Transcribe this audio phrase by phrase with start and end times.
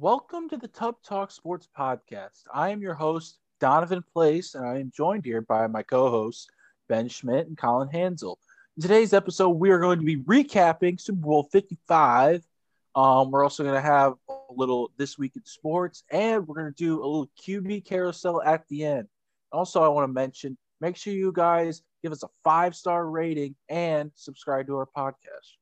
[0.00, 2.44] Welcome to the Tub Talk Sports Podcast.
[2.54, 6.46] I am your host, Donovan Place, and I am joined here by my co hosts,
[6.88, 8.38] Ben Schmidt and Colin Hansel.
[8.78, 12.42] In today's episode, we are going to be recapping Super Bowl 55.
[12.94, 16.72] Um, we're also going to have a little This Week in Sports, and we're going
[16.72, 19.06] to do a little QB carousel at the end.
[19.52, 23.54] Also, I want to mention make sure you guys give us a five star rating
[23.68, 25.59] and subscribe to our podcast.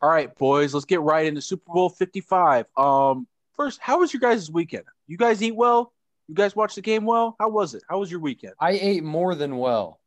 [0.00, 2.66] All right, boys, let's get right into Super Bowl 55.
[2.76, 3.26] Um,
[3.56, 4.84] first, how was your guys' weekend?
[5.08, 5.92] You guys eat well?
[6.28, 7.34] You guys watch the game well?
[7.40, 7.82] How was it?
[7.88, 8.54] How was your weekend?
[8.60, 9.98] I ate more than well.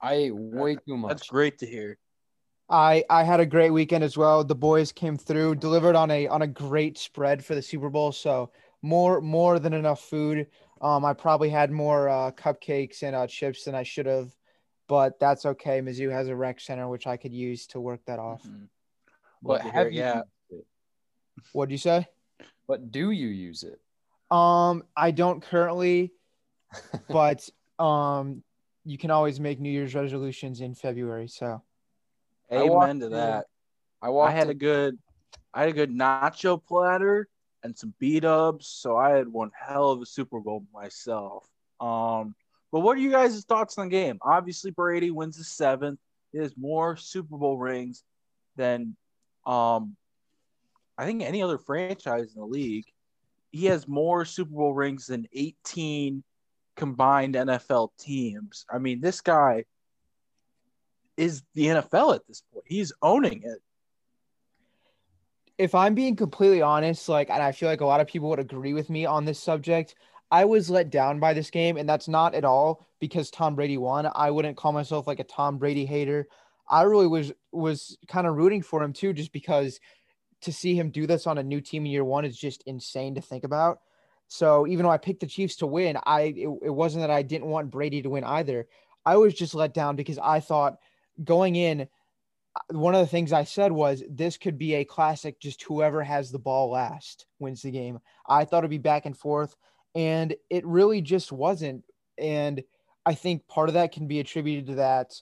[0.00, 1.10] I ate way too much.
[1.10, 1.98] That's great to hear.
[2.70, 4.44] I I had a great weekend as well.
[4.44, 8.12] The boys came through, delivered on a on a great spread for the Super Bowl.
[8.12, 10.46] So more more than enough food.
[10.80, 14.34] Um, I probably had more uh, cupcakes and uh, chips than I should have,
[14.88, 15.80] but that's okay.
[15.82, 18.44] Mizzou has a rec center which I could use to work that off.
[18.44, 18.68] Mhm.
[19.42, 20.22] But have hear you yeah.
[21.52, 22.06] What'd you say?
[22.68, 23.80] But do you use it?
[24.34, 26.12] Um, I don't currently,
[27.08, 28.42] but um,
[28.84, 31.28] you can always make New Year's resolutions in February.
[31.28, 31.62] So
[32.52, 33.46] Amen to that.
[34.02, 34.98] I I walked had a good,
[35.52, 37.28] I had a good nacho platter
[37.62, 41.46] and some beat ups, so I had one hell of a Super Bowl myself.
[41.80, 42.34] Um,
[42.72, 44.18] but what are you guys' thoughts on the game?
[44.22, 45.98] Obviously, Brady wins the seventh.
[46.32, 48.04] He has more Super Bowl rings
[48.56, 48.96] than,
[49.46, 49.96] um,
[50.98, 52.86] I think any other franchise in the league.
[53.52, 56.22] He has more Super Bowl rings than 18
[56.76, 58.64] combined NFL teams.
[58.70, 59.64] I mean, this guy
[61.16, 62.64] is the NFL at this point.
[62.66, 63.58] He's owning it.
[65.58, 68.38] if I'm being completely honest, like, and I feel like a lot of people would
[68.38, 69.94] agree with me on this subject,
[70.30, 73.76] I was let down by this game, and that's not at all because Tom Brady
[73.76, 74.08] won.
[74.14, 76.28] I wouldn't call myself like a Tom Brady hater.
[76.70, 79.80] I really was was kind of rooting for him too, just because
[80.42, 83.16] to see him do this on a new team in year one is just insane
[83.16, 83.80] to think about.
[84.28, 87.22] So even though I picked the Chiefs to win, I it, it wasn't that I
[87.22, 88.68] didn't want Brady to win either.
[89.04, 90.78] I was just let down because I thought
[91.24, 95.40] going in uh, one of the things I said was this could be a classic,
[95.40, 97.98] just whoever has the ball last wins the game.
[98.28, 99.56] I thought it'd be back and forth,
[99.96, 101.82] and it really just wasn't.
[102.16, 102.62] And
[103.04, 105.20] I think part of that can be attributed to that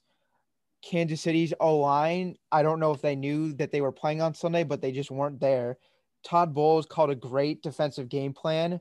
[0.83, 2.37] Kansas City's O line.
[2.53, 5.11] I don't know if they knew that they were playing on Sunday, but they just
[5.11, 5.79] weren't there.
[6.25, 8.81] Todd Bowles called a great defensive game plan.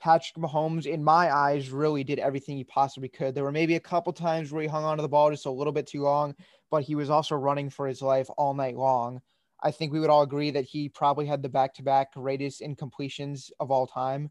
[0.00, 3.34] Patrick Mahomes, in my eyes, really did everything he possibly could.
[3.34, 5.72] There were maybe a couple times where he hung onto the ball just a little
[5.72, 6.34] bit too long,
[6.70, 9.20] but he was also running for his life all night long.
[9.62, 13.70] I think we would all agree that he probably had the back-to-back greatest incompletions of
[13.70, 14.30] all time.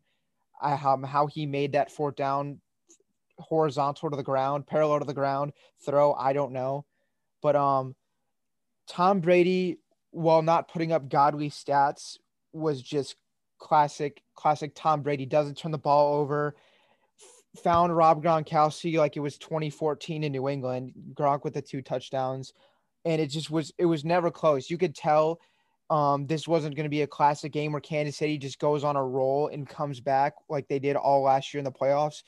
[0.61, 2.61] I, um, how he made that fourth down
[3.40, 5.53] horizontal to the ground, parallel to the ground
[5.85, 6.85] throw, I don't know.
[7.41, 7.96] But um,
[8.88, 9.79] Tom Brady,
[10.12, 12.18] while not putting up godly stats,
[12.53, 13.16] was just
[13.59, 15.25] classic, classic Tom Brady.
[15.25, 16.56] Doesn't turn the ball over.
[17.19, 20.94] F- Found Rob Gronkowski like it was 2014 in New England.
[21.13, 22.53] Gronk with the two touchdowns,
[23.03, 23.73] and it just was.
[23.78, 24.69] It was never close.
[24.69, 25.40] You could tell
[25.90, 28.96] um, this wasn't going to be a classic game where Kansas City just goes on
[28.96, 32.23] a roll and comes back like they did all last year in the playoffs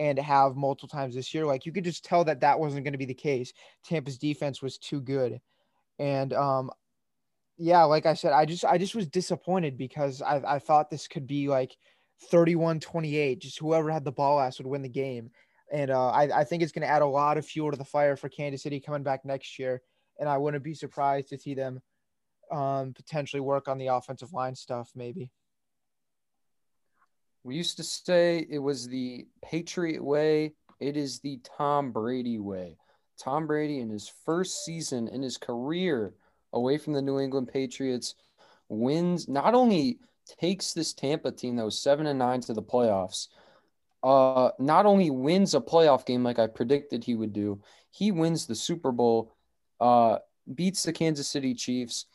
[0.00, 1.44] and have multiple times this year.
[1.44, 3.52] Like you could just tell that that wasn't going to be the case.
[3.84, 5.40] Tampa's defense was too good,
[5.98, 6.70] and um,
[7.58, 11.06] yeah, like I said, I just I just was disappointed because I I thought this
[11.06, 11.76] could be like
[12.32, 13.38] 31-28.
[13.38, 15.30] Just whoever had the ball last would win the game,
[15.70, 17.84] and uh, I I think it's going to add a lot of fuel to the
[17.84, 19.82] fire for Kansas City coming back next year.
[20.18, 21.80] And I wouldn't be surprised to see them
[22.50, 25.30] um, potentially work on the offensive line stuff, maybe.
[27.42, 30.52] We used to say it was the Patriot way.
[30.78, 32.76] It is the Tom Brady way.
[33.18, 36.14] Tom Brady, in his first season in his career
[36.52, 38.14] away from the New England Patriots,
[38.68, 39.98] wins not only
[40.40, 43.28] takes this Tampa team that was seven and nine to the playoffs,
[44.02, 48.46] uh, not only wins a playoff game like I predicted he would do, he wins
[48.46, 49.34] the Super Bowl,
[49.80, 50.18] uh,
[50.54, 52.06] beats the Kansas City Chiefs.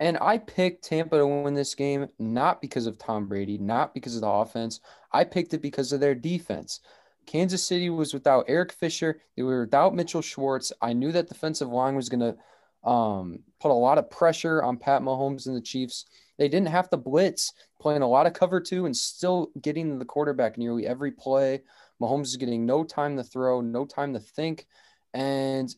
[0.00, 4.14] And I picked Tampa to win this game not because of Tom Brady, not because
[4.14, 4.80] of the offense.
[5.12, 6.80] I picked it because of their defense.
[7.26, 9.20] Kansas City was without Eric Fisher.
[9.36, 10.72] They were without Mitchell Schwartz.
[10.80, 14.78] I knew that defensive line was going to um, put a lot of pressure on
[14.78, 16.06] Pat Mahomes and the Chiefs.
[16.38, 20.06] They didn't have to blitz, playing a lot of cover two and still getting the
[20.06, 21.60] quarterback nearly every play.
[22.00, 24.66] Mahomes is getting no time to throw, no time to think,
[25.12, 25.74] and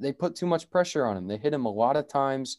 [0.00, 1.26] they put too much pressure on him.
[1.26, 2.56] They hit him a lot of times.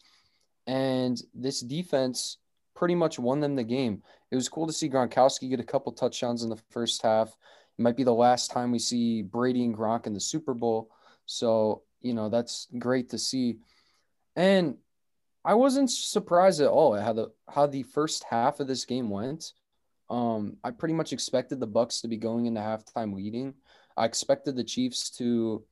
[0.68, 2.38] And this defense
[2.75, 4.04] pretty much won them the game.
[4.30, 7.30] It was cool to see Gronkowski get a couple touchdowns in the first half.
[7.30, 10.92] It might be the last time we see Brady and Gronk in the Super Bowl.
[11.25, 13.60] So, you know, that's great to see.
[14.36, 14.78] And
[15.44, 19.10] I wasn't surprised at all at how the how the first half of this game
[19.10, 19.54] went.
[20.10, 23.54] Um, I pretty much expected the Bucks to be going into halftime leading.
[23.96, 25.64] I expected the Chiefs to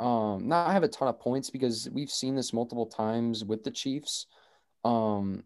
[0.00, 3.70] um, not have a ton of points because we've seen this multiple times with the
[3.70, 4.26] Chiefs.
[4.84, 5.44] Um,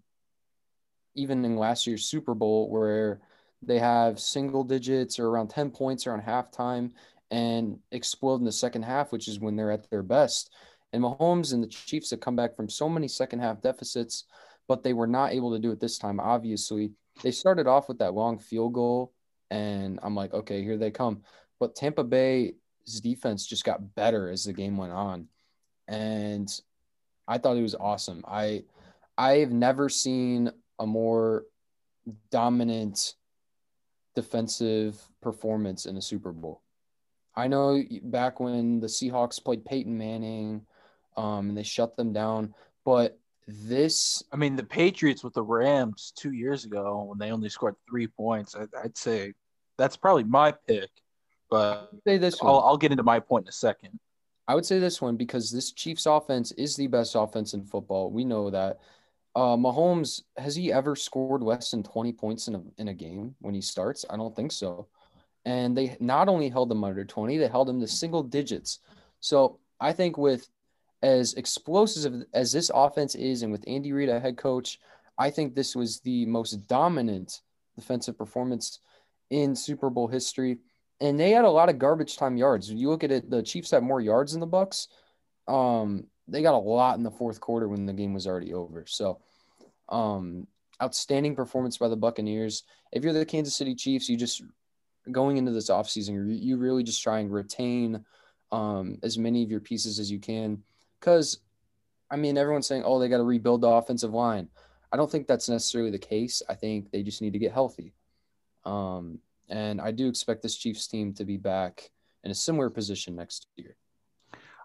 [1.14, 3.20] even in last year's Super Bowl, where
[3.62, 6.90] they have single digits or around 10 points around halftime
[7.30, 10.52] and explode in the second half, which is when they're at their best.
[10.92, 14.24] And Mahomes and the Chiefs have come back from so many second half deficits,
[14.68, 16.92] but they were not able to do it this time, obviously.
[17.22, 19.12] They started off with that long field goal,
[19.50, 21.22] and I'm like, okay, here they come.
[21.58, 22.04] But Tampa
[22.84, 25.28] Bay's defense just got better as the game went on.
[25.88, 26.48] And
[27.26, 28.24] I thought it was awesome.
[28.26, 28.64] I
[29.16, 31.44] I've never seen a more
[32.30, 33.14] dominant
[34.14, 36.62] defensive performance in a Super Bowl.
[37.34, 40.66] I know back when the Seahawks played Peyton Manning,
[41.16, 42.54] um, and they shut them down,
[42.84, 47.48] but this I mean, the Patriots with the Rams two years ago when they only
[47.48, 49.32] scored three points, I, would say
[49.78, 50.90] that's probably my pick.
[51.52, 54.00] But say this I'll, I'll get into my point in a second.
[54.48, 58.10] I would say this one because this Chiefs offense is the best offense in football.
[58.10, 58.80] We know that.
[59.36, 63.34] Uh, Mahomes has he ever scored less than 20 points in a in a game
[63.40, 64.06] when he starts?
[64.08, 64.88] I don't think so.
[65.44, 68.78] And they not only held them under 20, they held them to single digits.
[69.20, 70.48] So I think with
[71.02, 74.80] as explosive as this offense is, and with Andy Reid a head coach,
[75.18, 77.42] I think this was the most dominant
[77.76, 78.78] defensive performance
[79.28, 80.58] in Super Bowl history.
[81.02, 82.70] And they had a lot of garbage time yards.
[82.70, 84.86] You look at it, the Chiefs had more yards than the Bucks.
[85.48, 88.84] Um, they got a lot in the fourth quarter when the game was already over.
[88.86, 89.20] So,
[89.88, 90.46] um,
[90.80, 92.62] outstanding performance by the Buccaneers.
[92.92, 94.42] If you're the Kansas City Chiefs, you just
[95.10, 98.04] going into this offseason, you really just try and retain
[98.52, 100.62] um, as many of your pieces as you can.
[101.00, 101.40] Because,
[102.10, 104.48] I mean, everyone's saying, oh, they got to rebuild the offensive line.
[104.92, 106.42] I don't think that's necessarily the case.
[106.48, 107.92] I think they just need to get healthy.
[108.64, 109.18] Um,
[109.52, 111.90] and I do expect this Chiefs team to be back
[112.24, 113.76] in a similar position next year.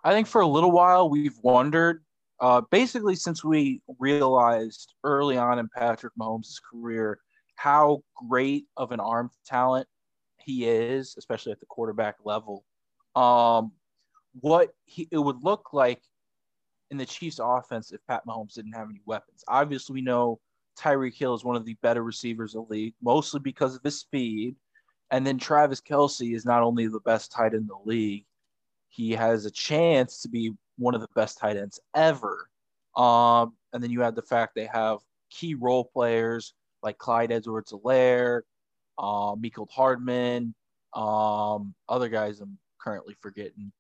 [0.04, 2.04] I think for a little while we've wondered,
[2.40, 7.20] uh, basically since we realized early on in Patrick Mahomes' career
[7.56, 9.88] how great of an arm talent
[10.38, 12.64] he is, especially at the quarterback level.
[13.16, 13.74] Um,
[14.40, 16.02] what he, it would look like
[16.92, 19.44] in the Chiefs' offense if Pat Mahomes didn't have any weapons.
[19.50, 20.40] Obviously, we know
[20.80, 24.00] Tyreek Hill is one of the better receivers in the league, mostly because of his
[24.00, 24.56] speed.
[25.12, 28.26] And then Travis Kelce is not only the best tight end in the league,
[28.90, 32.50] he has a chance to be one of the best tight ends ever.
[32.96, 35.00] Um, and then you have the fact they have
[35.30, 38.42] key role players like Clyde Edwards Helaire,
[38.98, 40.54] uh, Mecole Hardman,
[40.94, 43.72] um, other guys I'm currently forgetting,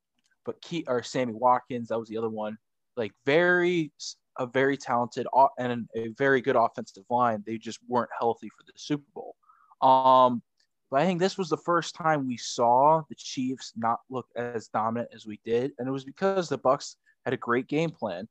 [0.46, 2.58] but key or Sammy Watkins, that was the other one.
[2.96, 3.92] Like very,
[4.38, 5.28] a very talented
[5.58, 7.44] and a very good offensive line.
[7.46, 9.36] They just weren't healthy for the Super Bowl.
[9.82, 10.42] Um,
[10.90, 14.70] but I think this was the first time we saw the Chiefs not look as
[14.70, 16.96] dominant as we did, and it was because the Bucks
[17.26, 18.28] had a great game plan,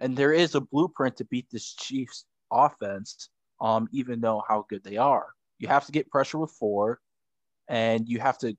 [0.00, 3.30] and there is a blueprint to beat this Chiefs offense.
[3.58, 7.00] Um, even though how good they are, you have to get pressure with four,
[7.68, 8.54] and you have to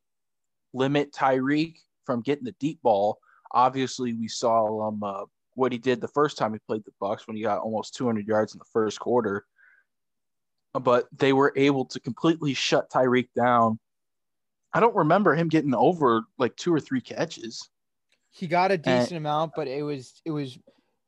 [0.74, 3.20] limit Tyreek from getting the deep ball.
[3.52, 7.28] Obviously, we saw um, uh, what he did the first time he played the Bucks
[7.28, 9.46] when he got almost 200 yards in the first quarter
[10.80, 13.80] but they were able to completely shut Tyreek down.
[14.74, 17.70] I don't remember him getting over like two or three catches.
[18.32, 20.58] He got a decent and, amount, but it was it was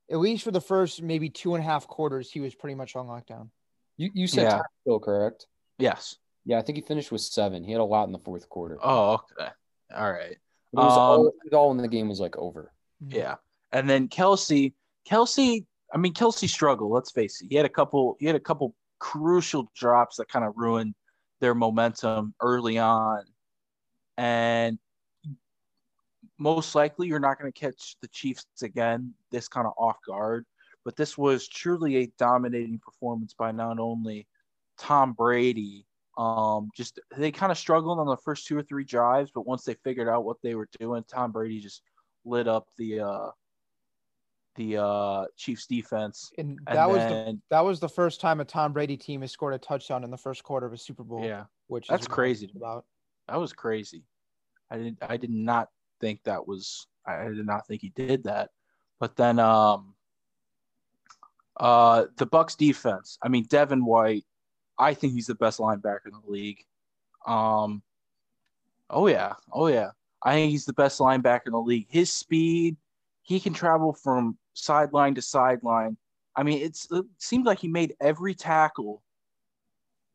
[0.09, 2.95] at least for the first maybe two and a half quarters, he was pretty much
[2.95, 3.49] on lockdown.
[3.97, 4.61] You you said yeah.
[4.81, 5.45] Still correct?
[5.77, 6.17] Yes.
[6.45, 7.63] Yeah, I think he finished with seven.
[7.63, 8.77] He had a lot in the fourth quarter.
[8.81, 9.51] Oh, okay.
[9.95, 10.31] All right.
[10.31, 10.39] It
[10.73, 12.71] was, um, all, it was all when the game was like over.
[13.07, 13.35] Yeah.
[13.71, 14.73] And then Kelce,
[15.07, 17.47] Kelce, I mean Kelce struggled, let's face it.
[17.49, 20.95] He had a couple he had a couple crucial drops that kind of ruined
[21.39, 23.23] their momentum early on.
[24.17, 24.77] And
[26.37, 30.45] most likely you're not going to catch the Chiefs again this kind of off guard.
[30.85, 34.27] But this was truly a dominating performance by not only
[34.77, 35.85] Tom Brady,
[36.17, 39.63] um, just they kind of struggled on the first two or three drives, but once
[39.63, 41.81] they figured out what they were doing, Tom Brady just
[42.25, 43.29] lit up the uh,
[44.59, 46.33] the uh, Chiefs defense.
[46.37, 49.21] And that and was then, the, that was the first time a Tom Brady team
[49.21, 51.23] has scored a touchdown in the first quarter of a Super Bowl.
[51.23, 52.51] Yeah, which that's crazy.
[52.53, 52.85] About
[53.29, 54.03] that was crazy.
[54.69, 55.69] I didn't I did not
[56.01, 58.49] think that was I did not think he did that.
[58.99, 59.95] But then um
[61.57, 63.17] uh the Bucks defense.
[63.23, 64.25] I mean Devin White,
[64.77, 66.65] I think he's the best linebacker in the league.
[67.25, 67.81] Um
[68.89, 69.35] oh yeah.
[69.53, 69.91] Oh yeah.
[70.21, 71.87] I think he's the best linebacker in the league.
[71.89, 72.75] His speed,
[73.21, 75.97] he can travel from sideline to sideline
[76.35, 79.01] I mean, it's it seems like he made every tackle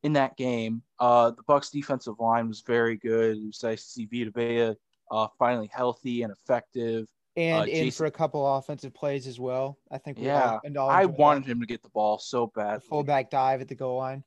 [0.04, 0.82] in that game.
[0.98, 3.36] Uh, the Bucks defensive line was very good.
[3.36, 4.74] It was nice to see Vita Vea
[5.10, 7.06] uh, finally healthy and effective.
[7.36, 9.76] And Uh, in Jason- for a couple offensive plays as well.
[9.90, 10.18] I think.
[10.18, 11.20] we Yeah, all- and all I enjoyed that.
[11.20, 12.82] wanted him to get the ball so bad.
[12.84, 14.24] Fullback dive at the goal line.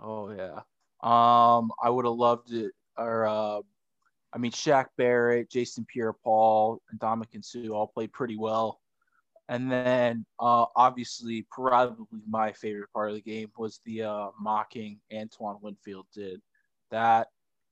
[0.00, 0.60] Oh yeah.
[1.02, 2.72] Um, I would have loved it.
[2.96, 3.60] Or uh,
[4.32, 8.79] I mean, Shaq Barrett, Jason Pierre-Paul, and Ndamukong Suh all played pretty well.
[9.50, 15.00] And then, uh, obviously, probably my favorite part of the game was the uh, mocking
[15.12, 16.40] Antoine Winfield did.
[16.92, 17.26] That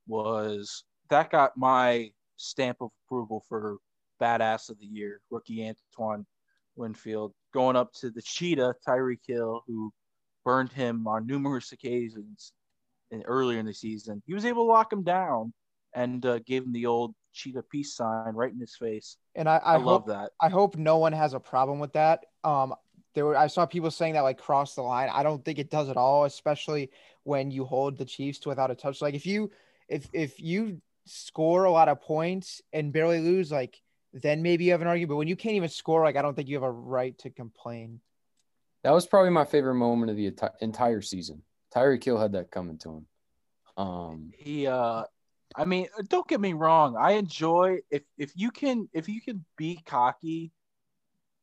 [0.08, 3.76] was that got my stamp of approval for
[4.20, 6.26] badass of the year, rookie Antoine
[6.74, 9.92] Winfield, going up to the cheetah Tyreek Hill, who
[10.44, 12.54] burned him on numerous occasions
[13.12, 14.20] in, earlier in the season.
[14.26, 15.52] He was able to lock him down
[15.94, 19.16] and uh, gave him the old cheetah peace sign right in his face.
[19.38, 20.32] And I, I, I, love hope that.
[20.40, 22.26] I hope no one has a problem with that.
[22.42, 22.74] Um,
[23.14, 25.08] there were I saw people saying that like cross the line.
[25.12, 26.90] I don't think it does at all, especially
[27.22, 29.00] when you hold the Chiefs to without a touch.
[29.00, 29.50] Like if you
[29.88, 33.80] if if you score a lot of points and barely lose, like
[34.12, 35.10] then maybe you have an argument.
[35.10, 37.30] But when you can't even score, like I don't think you have a right to
[37.30, 38.00] complain.
[38.82, 41.42] That was probably my favorite moment of the entire season.
[41.72, 43.06] Tyreek Kill had that coming to him.
[43.76, 45.04] Um, He, uh,
[45.56, 46.96] I mean, uh, don't get me wrong.
[46.96, 50.52] I enjoy if if you can if you can be cocky,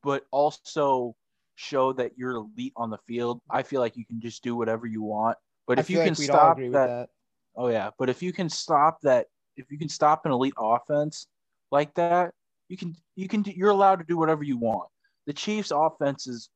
[0.03, 1.15] but also
[1.55, 3.41] show that you're elite on the field.
[3.49, 5.37] I feel like you can just do whatever you want.
[5.67, 7.09] But I if you can like all stop agree that, with that.
[7.55, 11.27] Oh yeah, but if you can stop that, if you can stop an elite offense
[11.71, 12.33] like that,
[12.67, 14.89] you can you can do, you're allowed to do whatever you want.
[15.25, 16.49] The Chiefs' offense is,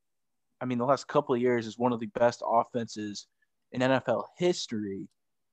[0.61, 3.27] I mean, the last couple of years is one of the best offenses
[3.71, 5.07] in NFL history,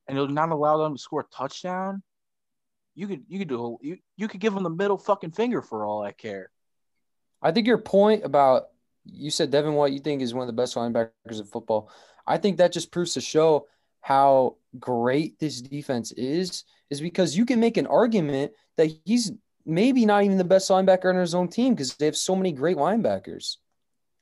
[0.07, 2.03] and you'll not allow them to score a touchdown.
[2.95, 5.85] You could you could do you you could give them the middle fucking finger for
[5.85, 6.51] all I care.
[7.43, 8.69] I think your point about
[9.05, 11.91] you said Devin White you think is one of the best linebackers in football.
[12.27, 13.67] I think that just proves to show
[14.01, 19.33] how great this defense is, is because you can make an argument that he's
[19.65, 22.53] maybe not even the best linebacker on his own team because they have so many
[22.53, 23.57] great linebackers.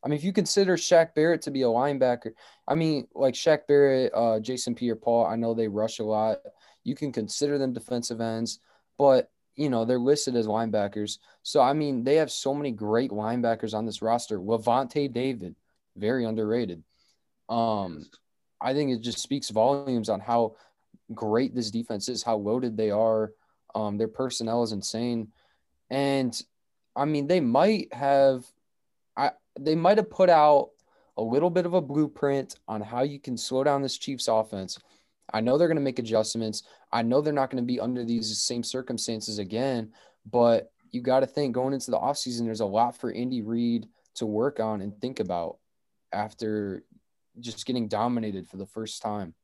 [0.04, 2.32] I mean, if you consider Shaq Barrett to be a linebacker,
[2.68, 6.40] I mean, like Shaq Barrett, uh, Jason Pierre Paul, I know they rush a lot.
[6.82, 8.60] You can consider them defensive ends,
[8.98, 11.18] but you know, they're listed as linebackers.
[11.42, 14.38] So I mean, they have so many great linebackers on this roster.
[14.38, 15.54] Lavonte David,
[15.96, 16.82] very underrated.
[17.48, 18.04] Um,
[18.60, 20.56] I think it just speaks volumes on how
[21.14, 23.32] great this defense is, how loaded they are.
[23.74, 25.28] Um, their personnel is insane,
[25.90, 26.40] and
[26.96, 28.44] I mean, they might have,
[29.58, 30.70] they might have put out
[31.16, 34.78] a little bit of a blueprint on how you can slow down this Chiefs offense.
[35.32, 36.64] I know they're going to make adjustments.
[36.92, 39.92] I know they're not going to be under these same circumstances again,
[40.30, 43.88] but you got to think going into the offseason, there's a lot for Andy Reid
[44.16, 45.58] to work on and think about
[46.12, 46.84] after
[47.40, 49.34] just getting dominated for the first time.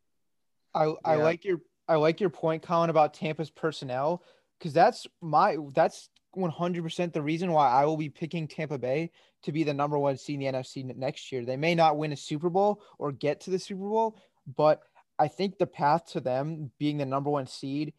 [0.74, 1.24] I I Yeah.
[1.24, 4.22] like your I like your point, Colin, about Tampa's personnel
[4.58, 9.10] because that's my that's 100% the reason why I will be picking Tampa Bay
[9.42, 11.44] to be the number one seed in the NFC next year.
[11.44, 14.16] They may not win a Super Bowl or get to the Super Bowl,
[14.56, 14.82] but
[15.18, 17.92] I think the path to them being the number one seed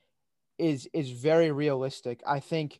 [0.57, 2.21] is is very realistic.
[2.25, 2.79] I think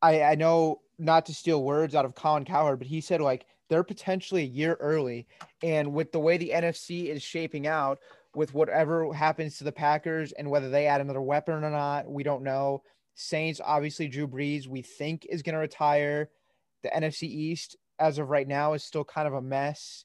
[0.00, 3.46] I I know not to steal words out of Colin Cowherd, but he said like
[3.68, 5.26] they're potentially a year early,
[5.62, 7.98] and with the way the NFC is shaping out,
[8.34, 12.22] with whatever happens to the Packers and whether they add another weapon or not, we
[12.22, 12.82] don't know.
[13.14, 16.30] Saints, obviously, Drew Brees, we think is going to retire.
[16.82, 20.04] The NFC East, as of right now, is still kind of a mess.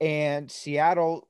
[0.00, 1.26] And Seattle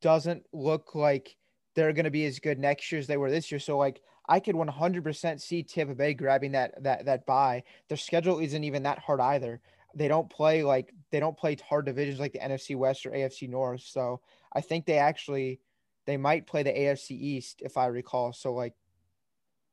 [0.00, 1.36] doesn't look like
[1.74, 3.58] they're going to be as good next year as they were this year.
[3.58, 7.62] So, like, I could 100% see Tampa Bay grabbing that that that bye.
[7.88, 9.60] Their schedule isn't even that hard either.
[9.94, 13.48] They don't play like they don't play hard divisions like the NFC West or AFC
[13.48, 13.82] North.
[13.82, 14.20] So
[14.52, 15.60] I think they actually
[16.06, 18.32] they might play the AFC East if I recall.
[18.32, 18.74] So like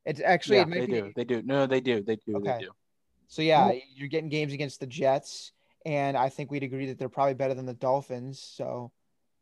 [0.06, 1.14] it's actually yeah, it might they be, do.
[1.16, 1.42] They do.
[1.44, 2.02] No, they do.
[2.02, 2.38] They do.
[2.38, 2.58] Okay.
[2.60, 2.72] They do.
[3.28, 5.54] So yeah, you're getting games against the Jets,
[5.86, 8.40] and I think we'd agree that they're probably better than the Dolphins.
[8.42, 8.92] So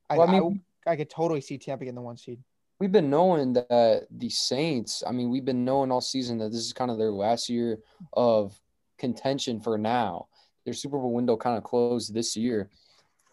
[0.09, 2.39] I, Well, I I, mean- I could totally see Tampa getting the one seed.
[2.79, 6.61] We've been knowing that the Saints, I mean, we've been knowing all season that this
[6.61, 7.79] is kind of their last year
[8.13, 8.57] of
[8.97, 10.27] contention for now.
[10.63, 12.69] Their Super Bowl window kind of closed this year.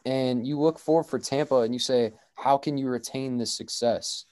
[0.04, 4.24] And you look forward for Tampa and you say, how can you retain this success?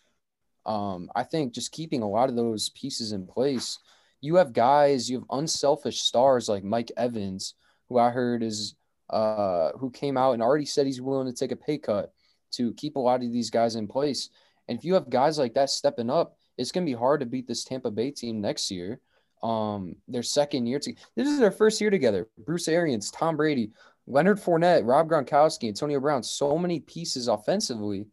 [0.67, 3.79] Um, I think just keeping a lot of those pieces in place.
[4.21, 7.55] You have guys, you have unselfish stars like Mike Evans,
[7.89, 8.75] who I heard is
[9.11, 12.13] uh, who came out and already said he's willing to take a pay cut
[12.53, 14.31] to keep a lot of these guys in place.
[14.69, 17.27] And if you have guys like that stepping up, it's going to be hard to
[17.27, 19.01] beat this Tampa Bay team next year.
[19.43, 22.29] Um, their second year to this is their first year together.
[22.39, 23.73] Bruce Arians, Tom Brady,
[24.07, 28.07] Leonard Fournette, Rob Gronkowski, Antonio Brown, so many pieces offensively.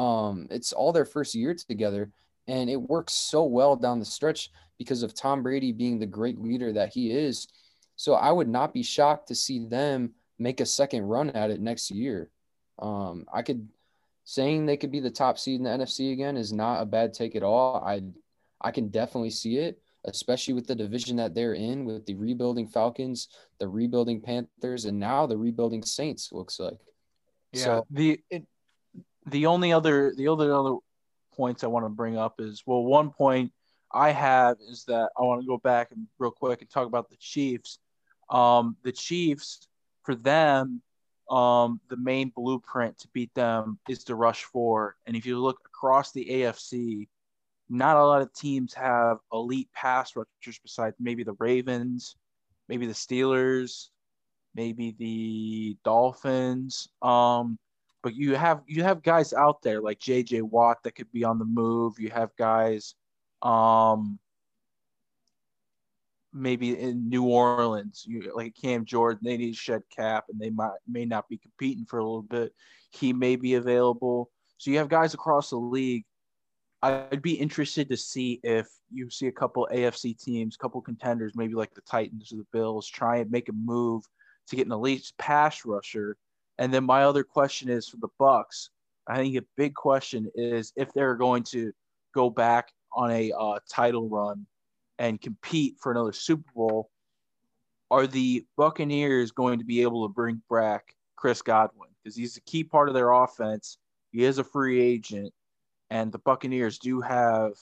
[0.00, 2.10] Um, it's all their first year together,
[2.46, 6.40] and it works so well down the stretch because of Tom Brady being the great
[6.40, 7.48] leader that he is.
[7.96, 11.60] So I would not be shocked to see them make a second run at it
[11.60, 12.30] next year.
[12.78, 13.68] Um, I could
[14.24, 17.12] saying they could be the top seed in the NFC again is not a bad
[17.12, 17.82] take at all.
[17.84, 18.02] I
[18.60, 22.66] I can definitely see it especially with the division that they're in with the rebuilding
[22.66, 23.28] Falcons,
[23.58, 26.32] the rebuilding Panthers, and now the rebuilding Saints.
[26.32, 26.78] Looks like.
[27.52, 27.64] Yeah.
[27.64, 28.46] So, the it,
[29.26, 30.76] the only other the other other
[31.34, 33.52] points I want to bring up is well, one point
[33.92, 37.10] I have is that I want to go back and real quick and talk about
[37.10, 37.78] the Chiefs.
[38.28, 39.66] Um, the Chiefs,
[40.02, 40.82] for them,
[41.28, 44.96] um, the main blueprint to beat them is to rush four.
[45.06, 47.08] And if you look across the AFC,
[47.68, 52.16] not a lot of teams have elite pass rushers besides maybe the Ravens,
[52.68, 53.88] maybe the Steelers,
[54.54, 56.88] maybe the Dolphins.
[57.00, 57.58] Um,
[58.02, 60.42] but you have you have guys out there like J.J.
[60.42, 61.98] Watt that could be on the move.
[61.98, 62.94] You have guys,
[63.42, 64.18] um,
[66.32, 69.20] maybe in New Orleans, you like Cam Jordan.
[69.22, 72.22] They need to shed cap, and they might may not be competing for a little
[72.22, 72.52] bit.
[72.90, 74.30] He may be available.
[74.58, 76.04] So you have guys across the league
[76.82, 81.54] I'd be interested to see if you see a couple AFC teams, couple contenders, maybe
[81.54, 84.04] like the Titans or the Bills, try and make a move
[84.48, 86.16] to get an elite pass rusher.
[86.60, 88.70] And then my other question is for the Bucks.
[89.08, 91.72] I think a big question is if they're going to
[92.14, 94.46] go back on a uh, title run
[95.00, 96.90] and compete for another Super Bowl.
[97.90, 102.40] Are the Buccaneers going to be able to bring back Chris Godwin because he's a
[102.42, 103.78] key part of their offense?
[104.12, 105.32] He is a free agent
[105.90, 107.52] and the Buccaneers do have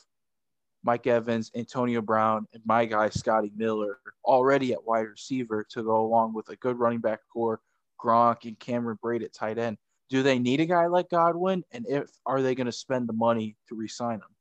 [0.84, 6.04] Mike Evans, Antonio Brown, and my guy Scotty Miller already at wide receiver to go
[6.04, 7.60] along with a good running back core,
[7.98, 9.78] Gronk and Cameron Brate at tight end.
[10.10, 11.64] Do they need a guy like Godwin?
[11.70, 14.34] And if are they going to spend the money to re-sign him?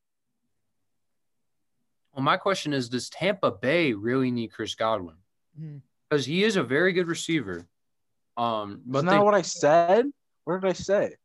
[2.14, 5.16] Well, my question is: Does Tampa Bay really need Chris Godwin?
[5.60, 5.78] Mm-hmm.
[6.10, 7.68] Because he is a very good receiver.
[8.38, 10.06] Um, but Isn't that they, what I said?
[10.46, 11.16] What did I say?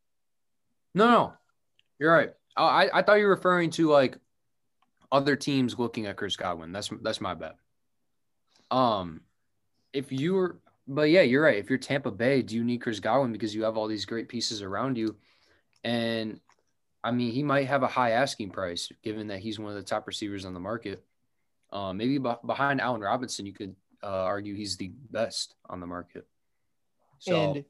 [0.95, 1.33] No, no,
[1.99, 2.33] you're right.
[2.57, 4.19] Oh, I, I thought you were referring to like
[5.11, 6.73] other teams looking at Chris Godwin.
[6.73, 7.57] That's that's my bet.
[8.71, 9.21] Um,
[9.93, 11.59] if you were, but yeah, you're right.
[11.59, 14.29] If you're Tampa Bay, do you need Chris Godwin because you have all these great
[14.29, 15.17] pieces around you?
[15.85, 16.41] And
[17.05, 19.83] I mean, he might have a high asking price given that he's one of the
[19.83, 21.05] top receivers on the market.
[21.73, 25.87] Uh, maybe b- behind Allen Robinson, you could uh, argue he's the best on the
[25.87, 26.27] market.
[27.19, 27.65] So, and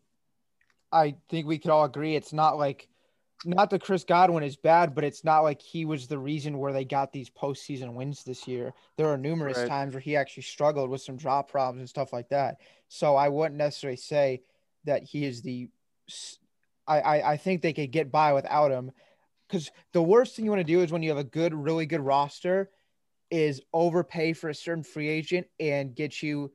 [0.90, 2.88] I think we could all agree it's not like
[3.44, 6.72] not that Chris Godwin is bad, but it's not like he was the reason where
[6.72, 8.72] they got these postseason wins this year.
[8.96, 9.68] There are numerous right.
[9.68, 12.58] times where he actually struggled with some drop problems and stuff like that.
[12.88, 14.42] So I wouldn't necessarily say
[14.84, 15.68] that he is the.
[16.86, 18.92] I I, I think they could get by without him,
[19.48, 21.86] because the worst thing you want to do is when you have a good, really
[21.86, 22.70] good roster,
[23.30, 26.52] is overpay for a certain free agent and get you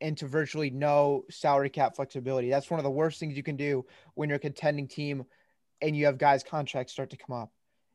[0.00, 2.48] into virtually no salary cap flexibility.
[2.50, 5.24] That's one of the worst things you can do when you're a contending team
[5.82, 7.52] and you have guys' contracts start to come up.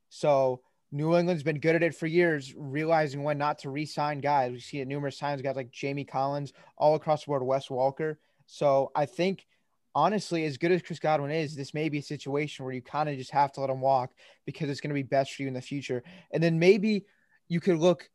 [0.10, 4.52] So New England's been good at it for years, realizing when not to re-sign guys.
[4.52, 8.20] We see it numerous times, guys like Jamie Collins, all across the board, Wes Walker.
[8.46, 9.46] So I think
[9.94, 13.10] honestly, as good as Chris Godwin is, this may be a situation where you kind
[13.10, 14.12] of just have to let him walk
[14.46, 16.04] because it's going to be best for you in the future.
[16.32, 17.06] And then maybe
[17.48, 18.10] you could look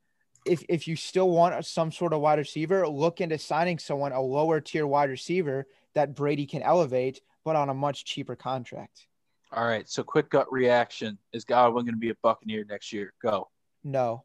[0.44, 4.20] if if you still want some sort of wide receiver, look into signing someone a
[4.20, 9.06] lower tier wide receiver that Brady can elevate, but on a much cheaper contract.
[9.52, 9.88] All right.
[9.88, 11.18] So quick gut reaction.
[11.32, 13.12] Is Godwin going to be a Buccaneer next year?
[13.22, 13.50] Go.
[13.84, 14.24] No.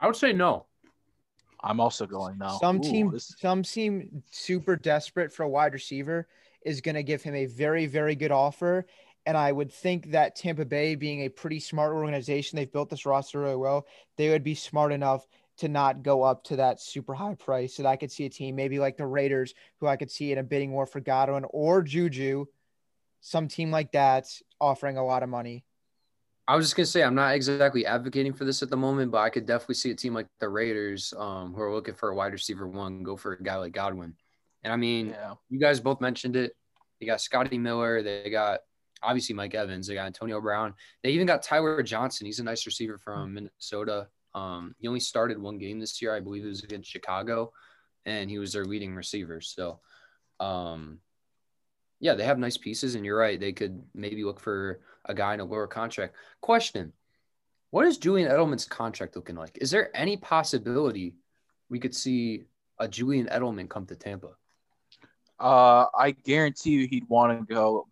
[0.00, 0.66] I would say no.
[1.62, 2.58] I'm also going no.
[2.60, 3.34] Some Ooh, team this...
[3.38, 6.28] some team super desperate for a wide receiver
[6.62, 8.86] is going to give him a very, very good offer.
[9.26, 13.06] And I would think that Tampa Bay, being a pretty smart organization, they've built this
[13.06, 13.86] roster really well.
[14.16, 17.74] They would be smart enough to not go up to that super high price.
[17.74, 20.38] So I could see a team maybe like the Raiders, who I could see in
[20.38, 22.46] a bidding war for Godwin or Juju,
[23.24, 24.26] some team like that
[24.60, 25.64] offering a lot of money.
[26.46, 29.22] I was just gonna say I'm not exactly advocating for this at the moment, but
[29.22, 32.14] I could definitely see a team like the Raiders, um, who are looking for a
[32.14, 34.14] wide receiver one, go for a guy like Godwin.
[34.62, 35.34] And I mean, yeah.
[35.48, 36.52] you guys both mentioned it.
[37.00, 38.02] They got Scotty Miller.
[38.02, 38.60] They got
[39.02, 39.86] obviously Mike Evans.
[39.86, 40.74] They got Antonio Brown.
[41.02, 42.26] They even got Tyler Johnson.
[42.26, 43.32] He's a nice receiver from.
[43.32, 44.08] Minnesota.
[44.34, 46.14] Um, he only started one game this year.
[46.14, 47.52] I believe it was against Chicago,
[48.04, 49.40] and he was their leading receiver.
[49.40, 49.80] So,
[50.40, 50.98] um,
[52.00, 53.38] yeah, they have nice pieces, and you're right.
[53.38, 56.14] They could maybe look for a guy in a lower contract.
[56.40, 56.92] Question:
[57.70, 59.58] What is Julian Edelman's contract looking like?
[59.60, 61.14] Is there any possibility
[61.68, 62.44] we could see
[62.78, 64.36] a Julian Edelman come to Tampa?
[65.38, 67.88] Uh, I guarantee you he'd want to go.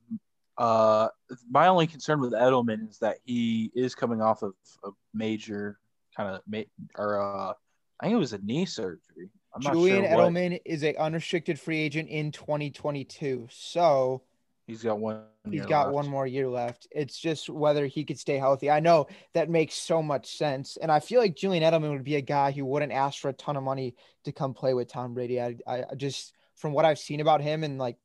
[0.59, 1.09] Uh,
[1.51, 5.79] my only concern with Edelman is that he is coming off of a major
[6.17, 6.63] kind of ma-
[6.97, 7.53] or uh,
[8.01, 9.31] I think it was a knee surgery.
[9.61, 10.09] Julian sure.
[10.09, 13.49] Edelman is a unrestricted free agent in 2022.
[13.51, 14.23] So
[14.67, 15.23] He's got one.
[15.51, 15.95] he's got left.
[15.95, 16.87] one more year left.
[16.93, 18.71] It's just whether he could stay healthy.
[18.71, 20.79] I know that makes so much sense.
[20.81, 23.35] And I feel like Julian Edelman would be a guy who wouldn't ask for a
[23.35, 25.41] ton of money to come play with Tom Brady.
[25.41, 27.97] I I just, from what I've seen about him and like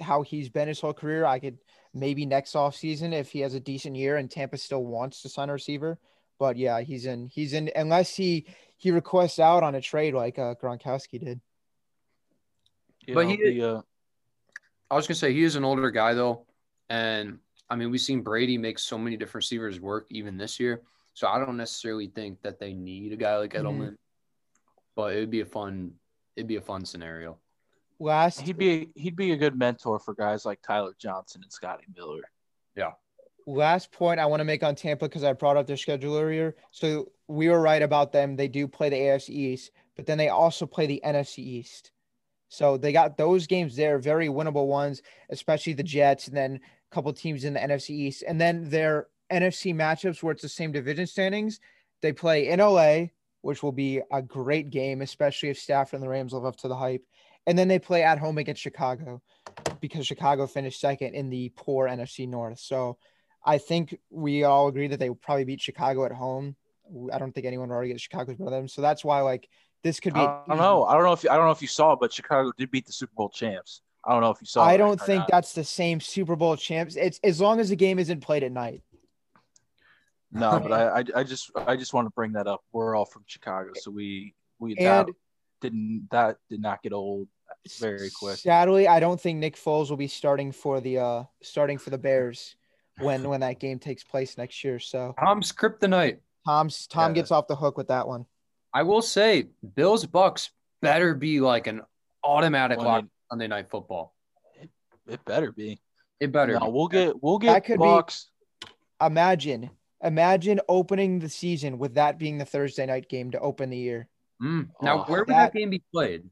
[0.00, 1.58] how he's been his whole career, I could
[1.94, 5.50] maybe next offseason if he has a decent year and Tampa still wants to sign
[5.50, 5.98] a receiver.
[6.42, 10.40] But yeah, he's in, he's in, unless he, he requests out on a trade like
[10.40, 11.40] uh, Gronkowski did.
[13.06, 13.82] You But know, he- the, uh,
[14.90, 16.44] I was gonna say he is an older guy though,
[16.90, 17.38] and
[17.70, 20.82] I mean we've seen Brady make so many different receivers work even this year.
[21.14, 23.54] So I don't necessarily think that they need a guy like.
[23.54, 23.94] Edelman,
[24.96, 25.92] but it would be a fun
[26.34, 27.38] it'd be a fun scenario.
[28.00, 31.84] Last, he'd be he'd be a good mentor for guys like Tyler Johnson and Scotty
[31.96, 32.22] Miller.
[33.46, 36.54] Last point I want to make on Tampa because I brought up their schedule earlier.
[36.70, 38.36] So we were right about them.
[38.36, 41.92] They do play the AFC East, but then they also play the NFC East.
[42.48, 46.94] So they got those games there, very winnable ones, especially the Jets, and then a
[46.94, 48.24] couple teams in the NFC East.
[48.26, 51.60] And then their NFC matchups where it's the same division standings,
[52.02, 53.06] they play in LA,
[53.40, 56.68] which will be a great game, especially if Stafford and the Rams live up to
[56.68, 57.04] the hype.
[57.46, 59.22] And then they play at home against Chicago
[59.80, 62.60] because Chicago finished second in the poor NFC North.
[62.60, 62.98] So
[63.44, 66.56] I think we all agree that they will probably beat Chicago at home.
[67.12, 68.68] I don't think anyone would argue that Chicago's better than them.
[68.68, 69.48] So that's why like
[69.82, 70.20] this could be.
[70.20, 70.84] I don't know.
[70.84, 72.92] I don't know if I don't know if you saw, but Chicago did beat the
[72.92, 73.82] Super Bowl champs.
[74.04, 74.64] I don't know if you saw.
[74.64, 75.28] I don't think not.
[75.30, 76.96] that's the same Super Bowl champs.
[76.96, 78.82] It's as long as the game isn't played at night.
[80.30, 82.62] No, but I, I I just I just want to bring that up.
[82.72, 85.08] We're all from Chicago, so we we And- that
[85.60, 87.28] didn't that did not get old
[87.78, 88.38] very quick.
[88.38, 91.98] Sadly, I don't think Nick Foles will be starting for the uh starting for the
[91.98, 92.56] Bears
[93.02, 94.78] when when that game takes place next year.
[94.78, 96.18] So Tom's kryptonite.
[96.46, 97.14] Tom's Tom Yeah.
[97.20, 98.26] gets off the hook with that one.
[98.74, 101.82] I will say Bills Bucks better be like an
[102.24, 104.14] automatic Well, lock I Sunday night football.
[105.06, 105.80] It better be.
[106.20, 106.54] It better.
[106.58, 106.70] No, be.
[106.72, 108.28] we'll get we'll That get could be- Bucks.
[109.00, 109.70] Imagine,
[110.02, 114.08] imagine opening the season with that being the Thursday night game to open the year.
[114.40, 114.68] Mm.
[114.80, 116.28] Now, Oh, where would that- that game be played?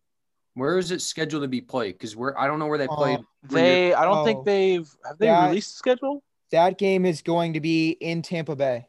[0.54, 1.92] Where is it scheduled to be played?
[1.92, 3.20] Because we're I don't know where they Um, played.
[3.44, 4.24] They I don't Oh.
[4.24, 6.22] think they've have they That- released the schedule.
[6.52, 8.86] That game is going to be in Tampa Bay.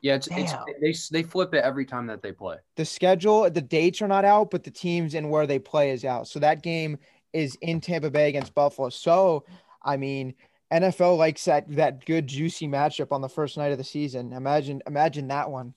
[0.00, 2.56] Yeah, it's, it's they they flip it every time that they play.
[2.76, 6.04] The schedule, the dates are not out, but the teams and where they play is
[6.04, 6.28] out.
[6.28, 6.98] So that game
[7.32, 8.90] is in Tampa Bay against Buffalo.
[8.90, 9.44] So,
[9.82, 10.34] I mean,
[10.72, 14.32] NFL likes that that good juicy matchup on the first night of the season.
[14.32, 15.74] Imagine imagine that one.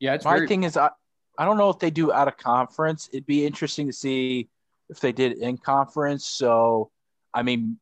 [0.00, 0.90] Yeah, it's My very, thing is I
[1.38, 3.08] I don't know if they do out of conference.
[3.12, 4.48] It'd be interesting to see
[4.90, 6.26] if they did in conference.
[6.26, 6.90] So
[7.32, 7.78] I mean,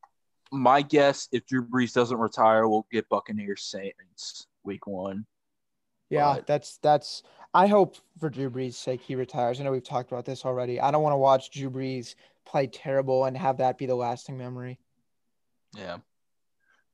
[0.51, 5.25] my guess if Drew Brees doesn't retire, we'll get Buccaneers Saints week one.
[6.09, 7.23] Yeah, But- that's that's.
[7.53, 9.59] I hope for Drew Brees' sake he retires.
[9.59, 10.79] I know we've talked about this already.
[10.79, 14.37] I don't want to watch Drew Brees play terrible and have that be the lasting
[14.37, 14.79] memory.
[15.75, 15.97] Yeah.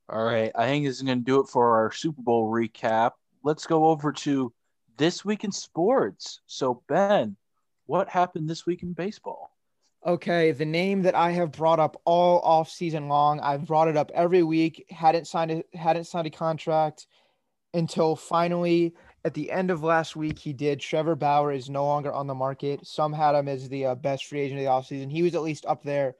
[0.08, 0.50] All right.
[0.56, 3.12] I think this is going to do it for our Super Bowl recap.
[3.44, 4.52] Let's go over to
[4.96, 6.40] this week in sports.
[6.46, 7.36] So, Ben,
[7.86, 9.52] what happened this week in baseball?
[10.08, 13.40] Okay, the name that I have brought up all off season long.
[13.40, 14.86] I've brought it up every week.
[14.88, 17.06] Hadn't signed a hadn't signed a contract
[17.74, 18.94] until finally
[19.26, 20.80] at the end of last week he did.
[20.80, 22.86] Trevor Bauer is no longer on the market.
[22.86, 25.12] Some had him as the uh, best free agent of the offseason.
[25.12, 26.14] He was at least up there,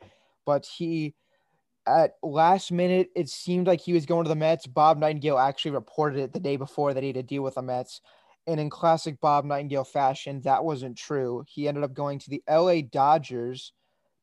[0.44, 1.14] but he
[1.86, 4.66] at last minute it seemed like he was going to the Mets.
[4.66, 7.62] Bob Nightingale actually reported it the day before that he had a deal with the
[7.62, 8.02] Mets.
[8.46, 11.42] And in classic Bob Nightingale fashion, that wasn't true.
[11.48, 13.72] He ended up going to the LA Dodgers.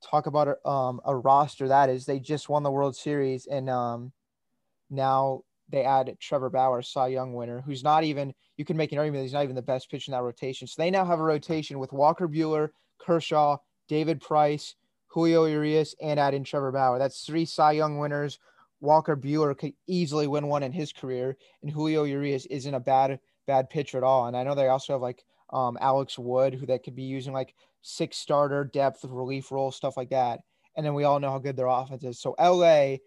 [0.03, 2.05] Talk about a, um, a roster that is.
[2.05, 4.11] They just won the World Series, and um,
[4.89, 8.33] now they add Trevor Bauer, Cy Young winner, who's not even.
[8.57, 10.67] You can make an argument he's not even the best pitcher in that rotation.
[10.67, 14.75] So they now have a rotation with Walker Buehler, Kershaw, David Price,
[15.07, 16.99] Julio Urias, and add in Trevor Bauer.
[16.99, 18.39] That's three Cy Young winners.
[18.81, 23.19] Walker Buehler could easily win one in his career, and Julio Urias isn't a bad
[23.47, 24.27] bad pitcher at all.
[24.27, 27.33] And I know they also have like um, Alex Wood, who they could be using
[27.33, 27.53] like
[27.85, 30.39] six starter depth relief role stuff like that.
[30.75, 32.19] And then we all know how good their offense is.
[32.19, 32.97] So LA,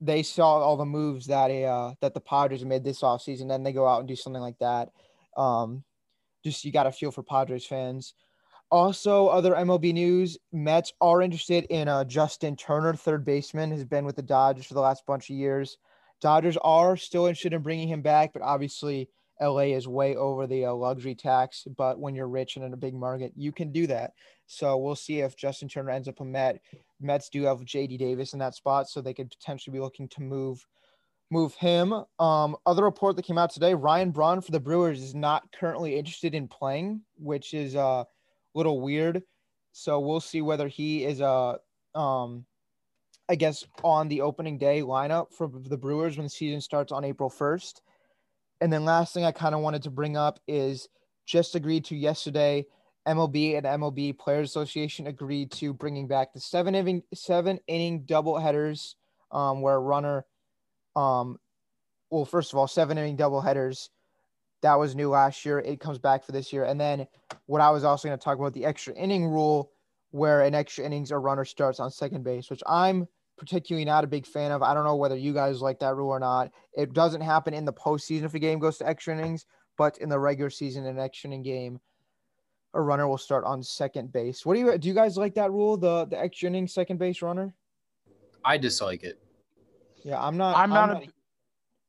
[0.00, 3.48] they saw all the moves that uh, that the Padres made this offseason.
[3.48, 4.90] Then they go out and do something like that.
[5.36, 5.82] Um,
[6.44, 8.14] just you got a feel for Padres fans.
[8.70, 14.04] Also, other MLB news: Mets are interested in uh, Justin Turner, third baseman, has been
[14.04, 15.76] with the Dodgers for the last bunch of years.
[16.20, 19.08] Dodgers are still interested in bringing him back, but obviously
[19.40, 21.66] LA is way over the uh, luxury tax.
[21.76, 24.12] But when you're rich and in a big market, you can do that.
[24.46, 26.60] So we'll see if Justin Turner ends up a Met.
[27.00, 30.22] Mets do have JD Davis in that spot, so they could potentially be looking to
[30.22, 30.66] move
[31.30, 31.92] move him.
[32.18, 35.98] Um, other report that came out today: Ryan Braun for the Brewers is not currently
[35.98, 38.06] interested in playing, which is uh, a
[38.54, 39.22] little weird.
[39.72, 41.58] So we'll see whether he is a
[41.94, 42.46] uh, um,
[43.28, 47.04] I guess on the opening day lineup for the Brewers when the season starts on
[47.04, 47.82] April first.
[48.60, 50.88] And then last thing I kind of wanted to bring up is
[51.26, 52.66] just agreed to yesterday.
[53.06, 58.38] MLB and MLB Players Association agreed to bringing back the seven inning seven inning double
[58.38, 58.96] headers,
[59.30, 60.26] um, where a runner,
[60.94, 61.38] um,
[62.10, 63.90] well, first of all, seven inning double headers.
[64.62, 65.60] That was new last year.
[65.60, 66.64] It comes back for this year.
[66.64, 67.06] And then
[67.46, 69.70] what I was also going to talk about the extra inning rule,
[70.10, 73.06] where an extra innings a runner starts on second base, which I'm
[73.38, 74.62] particularly not a big fan of.
[74.62, 76.50] I don't know whether you guys like that rule or not.
[76.76, 79.46] It doesn't happen in the postseason if a game goes to extra innings,
[79.76, 81.80] but in the regular season, an extra inning game,
[82.74, 84.44] a runner will start on second base.
[84.44, 84.88] What do you do?
[84.88, 87.54] You guys like that rule, the the extra inning second base runner?
[88.44, 89.20] I dislike it.
[90.04, 90.56] Yeah, I'm not.
[90.56, 90.90] I'm not.
[90.90, 91.08] I'm not, a,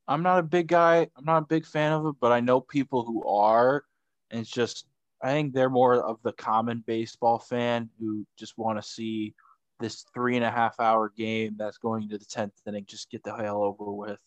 [0.07, 1.07] I'm not a big guy.
[1.17, 3.83] I'm not a big fan of it, but I know people who are,
[4.31, 4.85] and it's just
[5.21, 9.33] I think they're more of the common baseball fan who just want to see
[9.79, 13.23] this three and a half hour game that's going to the tenth inning just get
[13.23, 14.19] the hell over with.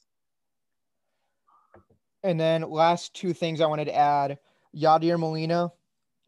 [2.22, 4.38] And then last two things I wanted to add:
[4.74, 5.70] Yadier Molina,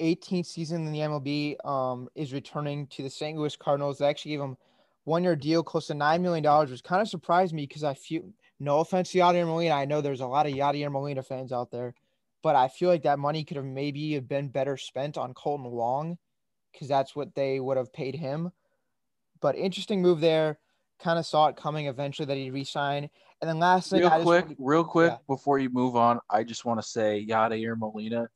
[0.00, 3.38] 18th season in the MLB, um, is returning to the St.
[3.38, 3.98] Louis Cardinals.
[3.98, 4.56] They actually gave him
[5.04, 7.94] one year deal close to nine million dollars, which kind of surprised me because I
[7.94, 8.22] feel
[8.58, 9.74] no offense to Yadier Molina.
[9.74, 11.94] I know there's a lot of Yadier Molina fans out there,
[12.42, 15.70] but I feel like that money could have maybe have been better spent on Kolten
[15.70, 16.18] Wong
[16.72, 18.50] because that's what they would have paid him.
[19.40, 20.58] But interesting move there.
[21.00, 23.10] Kind of saw it coming eventually that he'd resign.
[23.40, 25.18] And then last thing, real quick, real quick yeah.
[25.26, 28.28] before you move on, I just want to say Yadier Molina.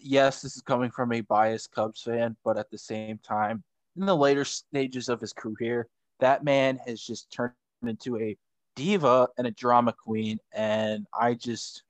[0.00, 3.62] Yes, this is coming from a biased Cubs fan, but at the same time,
[3.96, 5.86] in the later stages of his career,
[6.18, 7.52] that man has just turned
[7.86, 8.36] into a
[8.74, 10.38] diva and a drama queen.
[10.52, 11.84] And I just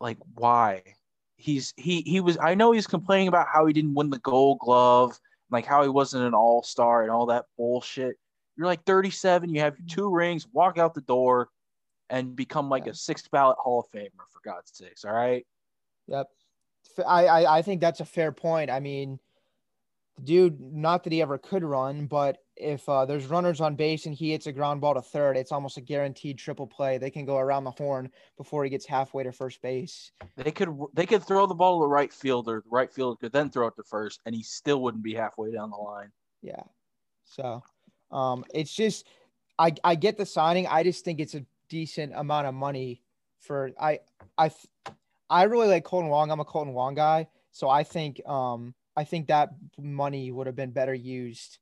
[0.00, 0.82] like why
[1.36, 4.58] he's he he was I know he's complaining about how he didn't win the gold
[4.58, 5.18] glove
[5.50, 8.16] like how he wasn't an all star and all that bullshit.
[8.56, 9.86] You're like 37, you have mm-hmm.
[9.86, 11.48] two rings, walk out the door,
[12.10, 12.92] and become like yeah.
[12.92, 15.04] a sixth ballot Hall of Famer for God's sakes.
[15.04, 15.46] All right.
[16.08, 16.26] Yep.
[17.06, 18.70] I, I I think that's a fair point.
[18.70, 19.20] I mean,
[20.24, 24.14] dude, not that he ever could run, but if uh, there's runners on base and
[24.14, 26.98] he hits a ground ball to third, it's almost a guaranteed triple play.
[26.98, 30.10] They can go around the horn before he gets halfway to first base.
[30.36, 32.62] They could they could throw the ball to the right fielder.
[32.64, 35.52] The right fielder could then throw it to first, and he still wouldn't be halfway
[35.52, 36.10] down the line.
[36.42, 36.62] Yeah.
[37.24, 37.62] So,
[38.10, 39.06] um, it's just
[39.58, 40.66] I I get the signing.
[40.66, 43.02] I just think it's a decent amount of money
[43.40, 44.00] for I
[44.36, 44.50] I
[45.30, 46.30] I really like Kolten Wong.
[46.30, 50.56] I'm a Kolten Wong guy, so I think um I think that money would have
[50.56, 51.58] been better used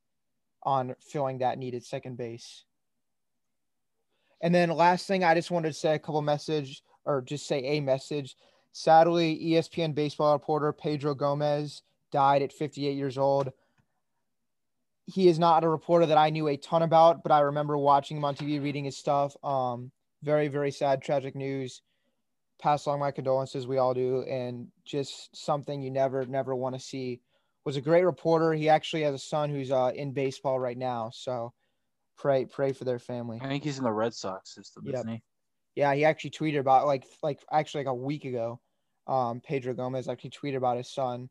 [0.63, 2.65] on filling that needed second base.
[4.41, 7.59] And then last thing, I just wanted to say a couple message or just say
[7.59, 8.37] a message.
[8.73, 13.53] Sadly, ESPN baseball reporter Pedro Gomez died at 58 years old.
[15.05, 18.17] He is not a reporter that I knew a ton about, but I remember watching
[18.17, 19.37] him on TV, reading his stuff.
[19.45, 19.91] Um,
[20.23, 21.83] very, very sad, tragic news.
[22.61, 26.81] Pass along my condolences, we all do, and just something you never, never want to
[26.81, 27.21] see
[27.67, 28.53] was a great reporter.
[28.55, 31.11] He actually has a son who's uh, in baseball right now.
[31.13, 31.53] So
[32.17, 33.39] pray pray for their family.
[33.43, 34.95] I think he's in the Red Sox system, yep.
[34.95, 35.23] isn't he?
[35.75, 38.61] Yeah, he actually tweeted about like like actually like a week ago.
[39.07, 41.29] Um, Pedro Gomez actually tweeted about his son,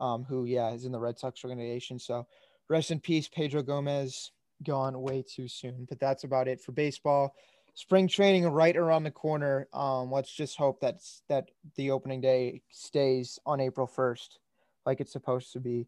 [0.00, 1.98] um, who yeah is in the Red Sox organization.
[1.98, 2.26] So
[2.68, 4.30] rest in peace, Pedro Gomez.
[4.64, 5.86] Gone way too soon.
[5.88, 7.32] But that's about it for baseball.
[7.78, 9.68] Spring training right around the corner.
[9.72, 10.96] Um, let's just hope that
[11.28, 14.40] that the opening day stays on April first
[14.84, 15.86] like it's supposed to be.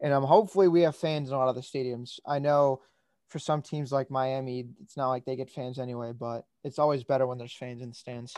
[0.00, 2.20] And um, hopefully we have fans in a lot of the stadiums.
[2.24, 2.80] I know
[3.26, 7.02] for some teams like Miami, it's not like they get fans anyway, but it's always
[7.02, 8.36] better when there's fans in the stands.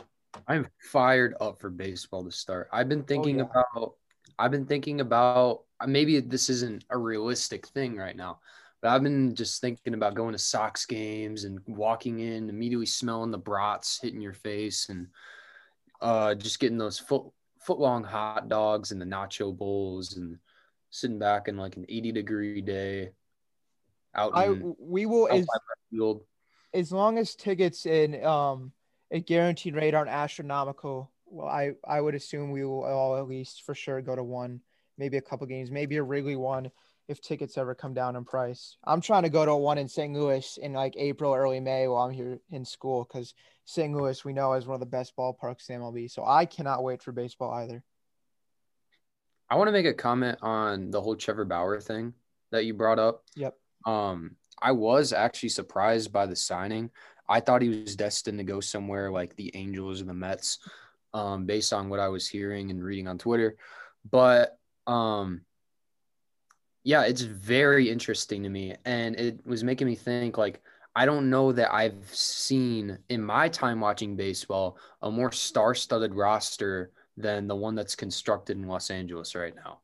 [0.49, 2.71] I'm fired up for baseball to start.
[2.73, 3.63] I've been thinking oh, yeah.
[3.75, 3.97] about
[4.39, 8.41] I've been thinking about maybe this isn't a realistic thing right now,
[8.85, 13.31] but I've been just thinking about going to Sox games and walking in, immediately smelling
[13.31, 15.07] the brats hitting your face and
[16.03, 17.25] uh, just getting those foot
[17.61, 20.37] foot long hot dogs and the nacho bowls and
[20.91, 23.13] sitting back in like an 80 degree day
[24.15, 25.47] out I we will as,
[26.75, 28.71] as long as tickets in um
[29.11, 33.63] a Guaranteed Rate aren't astronomical well I I would assume we will all at least
[33.63, 34.61] for sure go to one
[34.99, 36.71] maybe a couple games maybe a Wrigley one
[37.09, 38.77] if tickets ever come down in price.
[38.85, 40.13] I'm trying to go to one in St.
[40.13, 43.35] Louis in like April, early May while I'm here in school because
[43.67, 43.95] St.
[43.95, 46.11] Louis we know is one of the best ballparks in MLB.
[46.11, 47.83] So I cannot wait for baseball either.
[49.51, 52.15] I want to make a comment on the whole Trevor Bauer thing
[52.51, 53.23] that you brought up.
[53.37, 53.55] Yep.
[53.85, 56.91] Um, I was actually surprised by the signing.
[57.29, 60.59] I thought he was destined to go somewhere like the Angels or the Mets,
[61.13, 63.57] um, based on what I was hearing and reading on Twitter.
[64.11, 65.43] But um,
[66.85, 70.63] yeah, it's very interesting to me, and it was making me think like
[70.95, 76.93] I don't know that I've seen in my time watching baseball a more star-studded roster
[77.17, 79.81] than the one that's constructed in Los Angeles right now.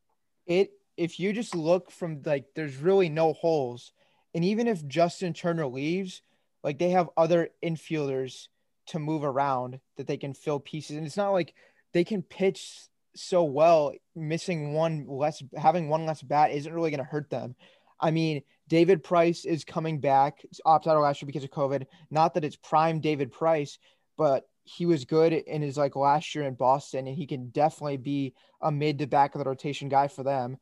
[0.47, 3.93] It if you just look from like there's really no holes.
[4.35, 6.23] And even if Justin Turner leaves,
[6.63, 8.49] like they have other infielders
[8.87, 10.97] to move around that they can fill pieces.
[10.97, 11.55] And it's not like
[11.93, 12.83] they can pitch
[13.15, 17.55] so well, missing one less, having one less bat isn't really going to hurt them.
[18.01, 21.87] I mean, David Price is coming back, opt out last year because of COVID.
[22.11, 23.79] Not that it's prime David Price,
[24.17, 27.97] but he was good in his like last year in Boston, and he can definitely
[27.97, 30.57] be a mid to back of the rotation guy for them.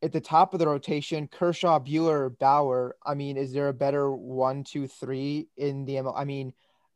[0.00, 2.96] At the top of the rotation, Kershaw, Buehler, Bauer.
[3.04, 6.14] I mean, is there a better one, two, three in the ML?
[6.16, 6.52] I mean,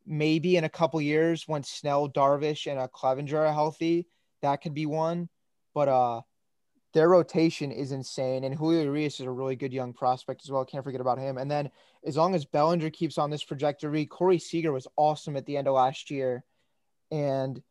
[0.06, 4.06] maybe in a couple years when Snell, Darvish, and a Clevinger are healthy,
[4.42, 5.28] that could be one.
[5.74, 6.20] But uh,
[6.92, 10.64] their rotation is insane, and Julio Urias is a really good young prospect as well.
[10.64, 11.38] Can't forget about him.
[11.38, 11.70] And then
[12.04, 15.68] as long as Bellinger keeps on this trajectory, Corey Seager was awesome at the end
[15.68, 16.44] of last year,
[17.10, 17.62] and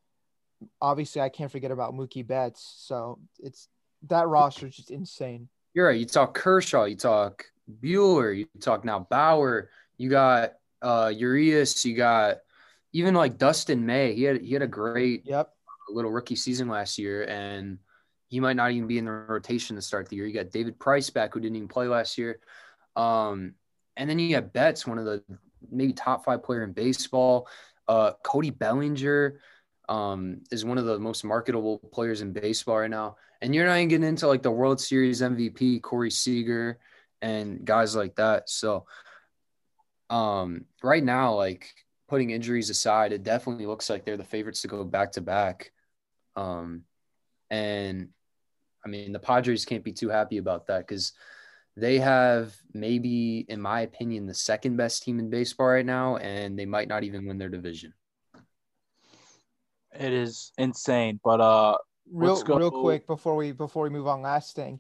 [0.82, 2.76] obviously I can't forget about Mookie Betts.
[2.80, 3.68] So it's
[4.08, 5.48] that roster is just insane.
[5.74, 6.00] You're right.
[6.00, 7.46] You talk Kershaw, you talk
[7.82, 12.38] Buehler, you talk now Bauer, you got uh Urias, you got
[12.94, 14.14] even like Dustin May.
[14.14, 15.54] He had he had a great yep
[15.94, 17.78] little rookie season last year and
[18.32, 20.26] he might not even be in the rotation to start the year.
[20.26, 22.40] You got David Price back, who didn't even play last year.
[22.96, 23.56] Um,
[23.98, 25.22] and then you got Betts, one of the
[25.70, 27.50] maybe top five player in baseball.
[27.90, 29.42] Uh, Cody Bellinger
[29.90, 33.18] um, is one of the most marketable players in baseball right now.
[33.42, 36.80] And you're not even getting into like the World Series MVP, Corey Seager,
[37.22, 38.50] and guys like that.
[38.50, 38.86] So
[40.10, 41.74] um, right now, like
[42.08, 45.72] putting injuries aside, it definitely looks like they're the favorites to go back to back.
[46.36, 46.84] Um,
[47.50, 48.10] and
[48.86, 51.14] I mean, the Padres can't be too happy about that because
[51.78, 56.58] they have maybe, in my opinion, the second best team in baseball right now, and
[56.58, 57.94] they might not even win their division.
[59.98, 61.78] It is insane, but uh,
[62.12, 64.80] real real quick before we before we move on, last thing,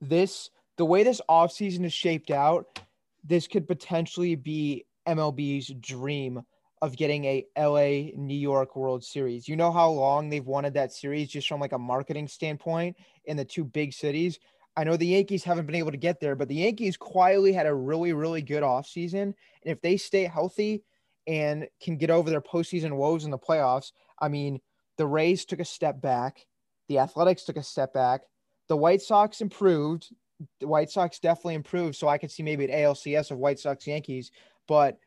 [0.00, 2.80] this the way this offseason is shaped out,
[3.22, 6.42] this could potentially be MLB's dream
[6.84, 9.48] of getting a LA New York World Series.
[9.48, 12.94] You know how long they've wanted that series just from like a marketing standpoint
[13.24, 14.38] in the two big cities.
[14.76, 17.66] I know the Yankees haven't been able to get there, but the Yankees quietly had
[17.66, 19.22] a really, really good offseason.
[19.22, 20.82] And if they stay healthy
[21.26, 24.60] and can get over their postseason woes in the playoffs, I mean,
[24.98, 26.44] the Rays took a step back,
[26.88, 28.24] the Athletics took a step back,
[28.68, 30.12] the White Sox improved.
[30.60, 31.96] The White Sox definitely improved.
[31.96, 34.30] So I could see maybe an ALCS of White Sox Yankees.
[34.68, 34.98] But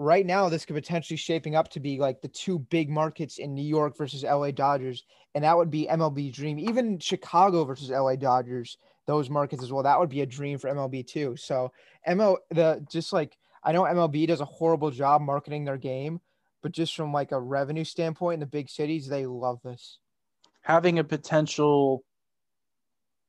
[0.00, 3.54] right now this could potentially shaping up to be like the two big markets in
[3.54, 6.58] New York versus LA Dodgers, and that would be MLB dream.
[6.58, 9.82] Even Chicago versus LA Dodgers, those markets as well.
[9.82, 11.36] That would be a dream for MLB too.
[11.36, 11.70] So
[12.08, 16.18] ML the just like I know MLB does a horrible job marketing their game,
[16.62, 19.98] but just from like a revenue standpoint in the big cities, they love this.
[20.62, 22.04] Having a potential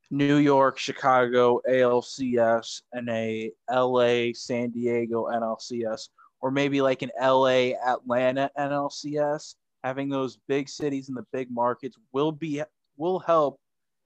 [0.10, 6.08] New York, Chicago ALCS and a LA, San Diego NLCS
[6.41, 11.97] or maybe like an LA, Atlanta NLCS, having those big cities and the big markets
[12.12, 12.62] will be
[12.97, 13.60] will help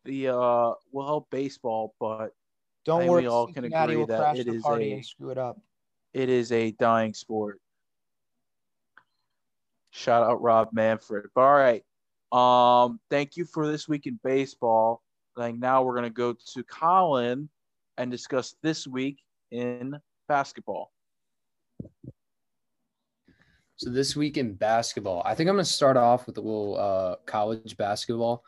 [0.06, 2.32] the uh will help baseball, but
[2.86, 5.60] don't worry, we all can agree that it is a screw it up.
[6.14, 7.60] It is a dying sport.
[9.90, 11.26] Shout out Rob Manfred.
[11.36, 11.84] All right.
[12.32, 15.02] Um, thank you for this week in baseball.
[15.36, 17.50] Like now we're gonna go to Colin
[17.98, 19.20] and discuss this week
[19.52, 20.92] in basketball.
[23.78, 26.78] So this week in basketball, I think I'm going to start off with a little
[26.78, 28.46] uh, college basketball.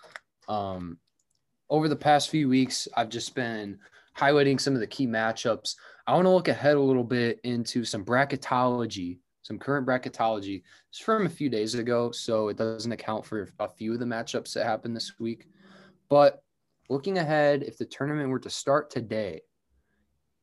[0.48, 1.00] Um,
[1.70, 3.78] over the past few weeks, I've just been
[4.18, 5.76] highlighting some of the key matchups.
[6.08, 10.64] I want to look ahead a little bit into some bracketology, some current bracketology.
[10.90, 14.06] It's from a few days ago, so it doesn't account for a few of the
[14.06, 15.50] matchups that happened this week.
[16.08, 16.42] But
[16.90, 19.42] looking ahead, if the tournament were to start today,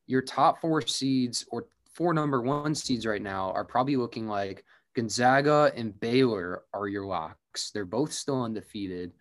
[0.05, 4.63] your top four seeds or four number one seeds right now are probably looking like
[4.95, 7.71] Gonzaga and Baylor are your locks.
[7.71, 9.11] They're both still undefeated.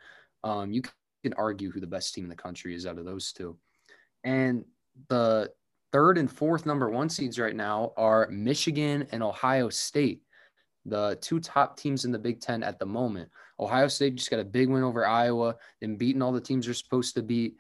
[0.43, 0.83] Um, you
[1.23, 3.57] can argue who the best team in the country is out of those two.
[4.23, 4.65] And
[5.09, 5.51] the
[5.93, 10.23] third and fourth number one seeds right now are Michigan and Ohio State,
[10.85, 13.31] the two top teams in the Big Ten at the moment.
[13.59, 16.75] Ohio State just got a big win over Iowa, then beating all the teams they're
[16.75, 17.57] supposed to beat.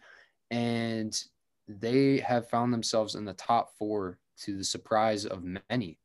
[0.50, 1.18] And
[1.66, 5.98] they have found themselves in the top four to the surprise of many.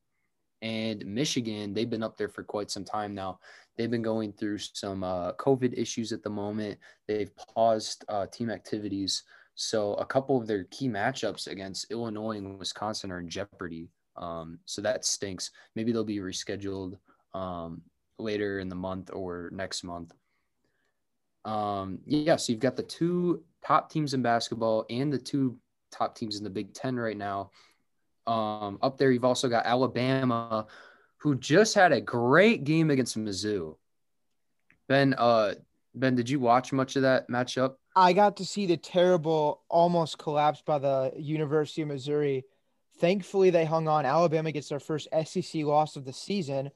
[0.61, 3.39] And Michigan, they've been up there for quite some time now.
[3.77, 6.79] They've been going through some uh, COVID issues at the moment.
[7.07, 9.23] They've paused uh, team activities.
[9.55, 13.89] So a couple of their key matchups against Illinois and Wisconsin are in jeopardy.
[14.17, 15.51] Um, so that stinks.
[15.75, 16.97] Maybe they'll be rescheduled
[17.33, 17.81] um,
[18.17, 20.13] later in the month or next month.
[21.45, 25.57] Um, yeah, so you've got the two top teams in basketball and the two
[25.91, 27.51] top teams in the Big Ten right now.
[28.27, 30.67] Um, up there, you've also got Alabama,
[31.17, 33.75] who just had a great game against Mizzou.
[34.87, 35.55] Ben, uh,
[35.95, 37.75] Ben, did you watch much of that matchup?
[37.95, 42.45] I got to see the terrible, almost collapse by the University of Missouri.
[42.99, 44.05] Thankfully, they hung on.
[44.05, 46.69] Alabama gets their first SEC loss of the season.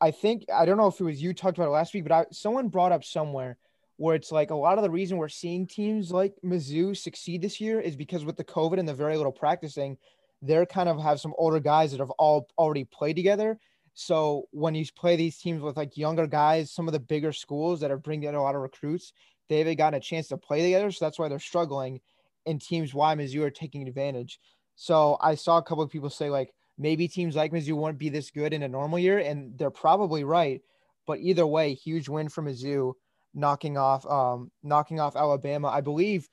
[0.00, 2.12] I think I don't know if it was you talked about it last week, but
[2.12, 3.56] I, someone brought up somewhere
[3.96, 7.60] where it's like a lot of the reason we're seeing teams like Mizzou succeed this
[7.60, 9.96] year is because with the COVID and the very little practicing,
[10.42, 13.58] they're kind of have some older guys that have all already played together.
[13.94, 17.80] So when you play these teams with like younger guys, some of the bigger schools
[17.80, 19.12] that are bringing in a lot of recruits,
[19.48, 20.90] they haven't gotten a chance to play together.
[20.90, 22.00] So that's why they're struggling.
[22.46, 24.40] And teams why Mizzou are taking advantage.
[24.74, 28.08] So I saw a couple of people say like maybe teams like Mizzou won't be
[28.08, 30.60] this good in a normal year, and they're probably right.
[31.06, 32.94] But either way, huge win for Mizzou
[33.34, 35.68] knocking off um, knocking off Alabama.
[35.68, 36.28] I believe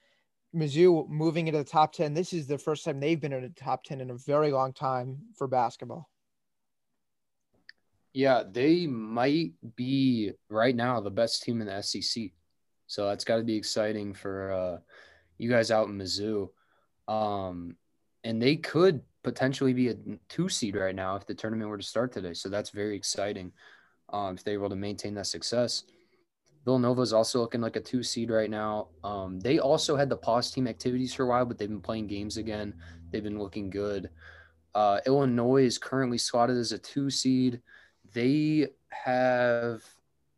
[0.55, 2.13] Mizzou moving into the top 10.
[2.13, 4.73] This is the first time they've been in the top 10 in a very long
[4.73, 6.09] time for basketball.
[8.13, 12.31] Yeah, they might be right now the best team in the SEC.
[12.87, 14.77] So that's got to be exciting for uh,
[15.37, 16.49] you guys out in Mizzou.
[17.07, 17.75] Um,
[18.23, 19.95] and they could potentially be a
[20.27, 22.33] two seed right now if the tournament were to start today.
[22.33, 23.51] So that's very exciting
[24.11, 25.83] um, if they're able to maintain that success.
[26.69, 28.89] Villanova is also looking like a two seed right now.
[29.03, 32.05] Um, they also had the pause team activities for a while, but they've been playing
[32.05, 32.75] games again.
[33.09, 34.11] They've been looking good.
[34.75, 37.59] Uh, Illinois is currently slotted as a two seed.
[38.13, 39.83] They have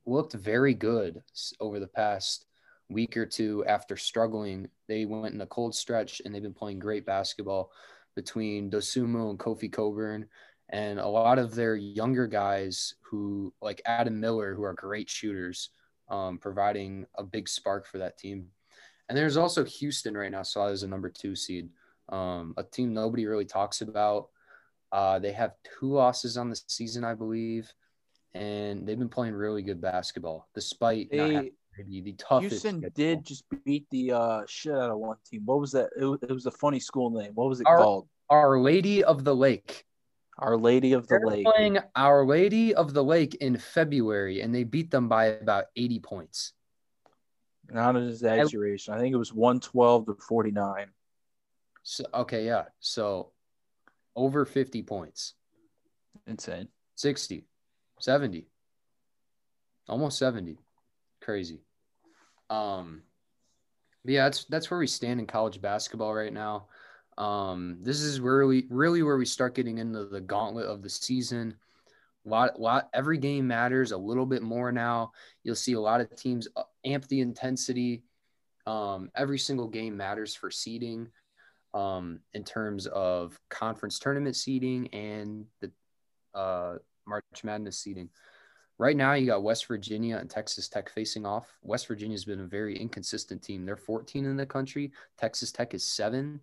[0.06, 1.22] looked very good
[1.60, 2.46] over the past
[2.90, 4.70] week or two after struggling.
[4.88, 7.72] They went in a cold stretch and they've been playing great basketball
[8.16, 10.28] between Dosunmu and Kofi Cockburn
[10.70, 15.72] and a lot of their younger guys who like Adam Miller who are great shooters
[16.12, 18.48] um, providing a big spark for that team.
[19.10, 21.70] And there's also Houston right now, so as a number two seed,
[22.10, 24.28] um, a team nobody really talks about.
[24.92, 27.72] Uh, they have two losses on the season, I believe,
[28.34, 32.52] and they've been playing really good basketball despite They- not having maybe the toughest.
[32.52, 32.94] Houston schedule.
[32.96, 35.44] did just beat the uh, shit out of one team.
[35.46, 35.90] What was that?
[36.00, 37.32] It was, it was a funny school name.
[37.34, 38.08] What was it Our- called?
[38.30, 39.86] Our Lady of the Lake.
[40.38, 41.46] Our Lady of the They're Lake.
[41.46, 46.00] playing Our Lady of the Lake in February, and they beat them by about 80
[46.00, 46.54] points.
[47.70, 48.94] Not an exaggeration.
[48.94, 50.88] I think it was 112 to 49.
[51.84, 52.66] So okay, yeah.
[52.80, 53.32] So
[54.16, 55.36] over 50 points.
[56.28, 56.68] Insane.
[56.96, 57.46] 60,
[58.00, 58.48] 70,
[59.90, 60.60] almost 70.
[61.22, 61.62] Crazy.
[62.50, 63.02] Um,
[64.04, 66.68] yeah, that's that's where we stand in college basketball right now.
[67.22, 71.56] Um, this is really really where we start getting into the gauntlet of the season.
[72.26, 75.12] Lot, lot, every game matters a little bit more now.
[75.44, 78.04] You'll see a lot of teams uh, amp the intensity.
[78.66, 81.10] Um, every single game matters for seeding
[81.76, 85.72] um, in terms of conference tournament seeding and the
[86.34, 88.10] uh, March Madness seeding.
[88.80, 91.56] Right now, you got West Virginia and Texas Tech facing off.
[91.62, 93.64] West Virginia's been a very inconsistent team.
[93.64, 94.92] They're 14 in the country.
[95.20, 96.40] Texas Tech is seven,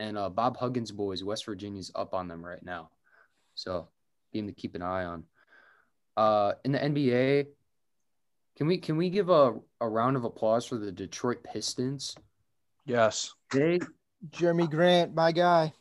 [0.00, 2.88] and uh, Bob Huggins' boys, West Virginia's up on them right now.
[3.54, 3.88] So,
[4.32, 5.24] game to keep an eye on.
[6.16, 7.46] Uh, in the NBA,
[8.56, 12.16] can we can we give a, a round of applause for the Detroit Pistons?
[12.86, 13.34] Yes.
[13.52, 13.80] They
[14.30, 15.72] Jerami Grant, my guy.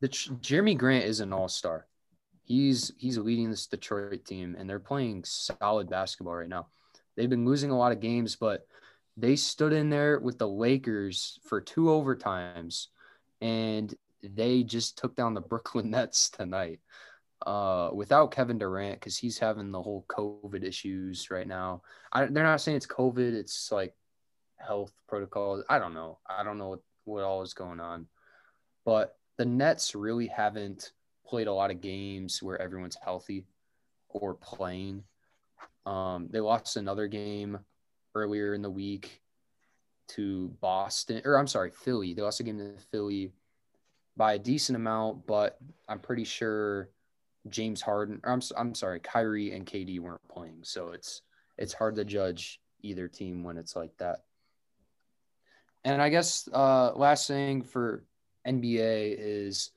[0.00, 1.86] the Jerami Grant is an all star.
[2.44, 6.68] He's he's leading this Detroit team, and they're playing solid basketball right now.
[7.16, 8.66] They've been losing a lot of games, but
[9.16, 12.88] they stood in there with the Lakers for two overtimes,
[13.40, 16.80] and they just took down the Brooklyn Nets tonight.
[17.46, 21.82] Uh, without Kevin Durant, because he's having the whole COVID issues right now.
[22.10, 23.94] I, they're not saying it's COVID; it's like
[24.56, 25.62] health protocols.
[25.68, 26.18] I don't know.
[26.26, 28.06] I don't know what, what all is going on,
[28.86, 30.92] but the Nets really haven't
[31.26, 33.44] played a lot of games where everyone's healthy
[34.08, 35.04] or playing.
[35.84, 37.58] Um, they lost another game
[38.14, 39.20] earlier in the week
[40.08, 42.14] to Boston, or I'm sorry, Philly.
[42.14, 43.32] They lost a game to Philly
[44.16, 46.90] by a decent amount, but I'm pretty sure
[47.48, 51.22] James Harden, or I'm I'm sorry, Kyrie and KD weren't playing, so it's
[51.58, 54.24] it's hard to judge either team when it's like that.
[55.84, 58.04] And I guess uh, last thing for
[58.46, 59.70] NBA is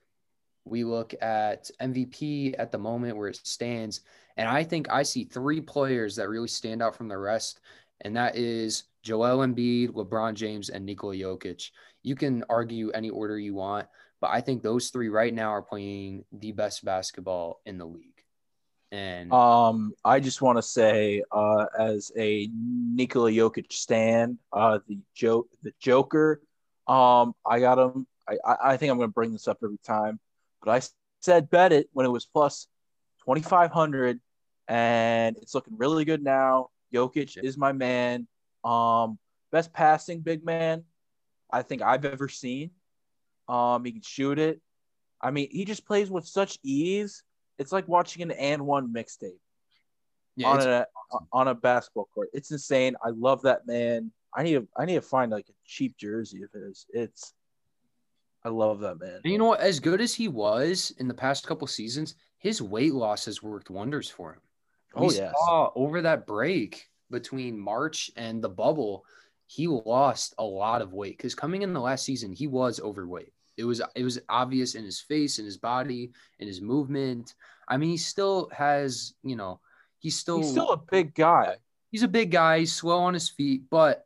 [0.66, 4.02] we look at MVP at the moment where it stands.
[4.38, 7.60] And I think I see three players that really stand out from the rest.
[8.02, 11.70] And that is Joel Embiid, LeBron James, and Nikola Jokic.
[12.04, 13.88] You can argue any order you want,
[14.22, 18.06] but I think those three right now are playing the best basketball in the league.
[18.92, 24.98] And Um, I just want to say, uh, as a Nikola Jokic stan, uh, the
[25.14, 26.42] joke, the Joker,
[26.88, 28.08] um, I got him.
[28.28, 30.20] I, I, I think I'm going to bring this up every time,
[30.64, 30.88] but I
[31.22, 32.68] said bet it when it was plus
[33.26, 34.20] 2,500,
[34.68, 36.70] and it's looking really good now.
[36.94, 38.28] Jokic is my man.
[38.64, 39.18] Um,
[39.52, 40.84] best passing big man
[41.52, 42.72] I think I've ever seen.
[43.48, 44.62] Um, he can shoot it.
[45.22, 47.24] I mean, he just plays with such ease.
[47.58, 49.40] It's like watching an and one mixtape
[50.36, 50.86] yeah, on a
[51.34, 52.30] on a basketball court.
[52.34, 52.96] It's insane.
[53.04, 54.12] I love that man.
[54.34, 56.86] I need to I need to find like a cheap jersey of his.
[56.90, 57.34] It's
[58.46, 59.20] I love that man.
[59.24, 59.60] and you know what?
[59.60, 63.70] As good as he was in the past couple seasons, his weight loss has worked
[63.70, 64.42] wonders for him.
[64.96, 65.34] Oh yeah.
[65.76, 69.06] over that break between March and the bubble,
[69.48, 73.34] he lost a lot of weight because coming in the last season, he was overweight.
[73.58, 77.34] It was it was obvious in his face, in his body, in his movement.
[77.68, 79.60] I mean, he still has, you know,
[80.00, 81.56] he's still He's still a big guy.
[81.92, 84.06] he's a big guy, he's slow on his feet, but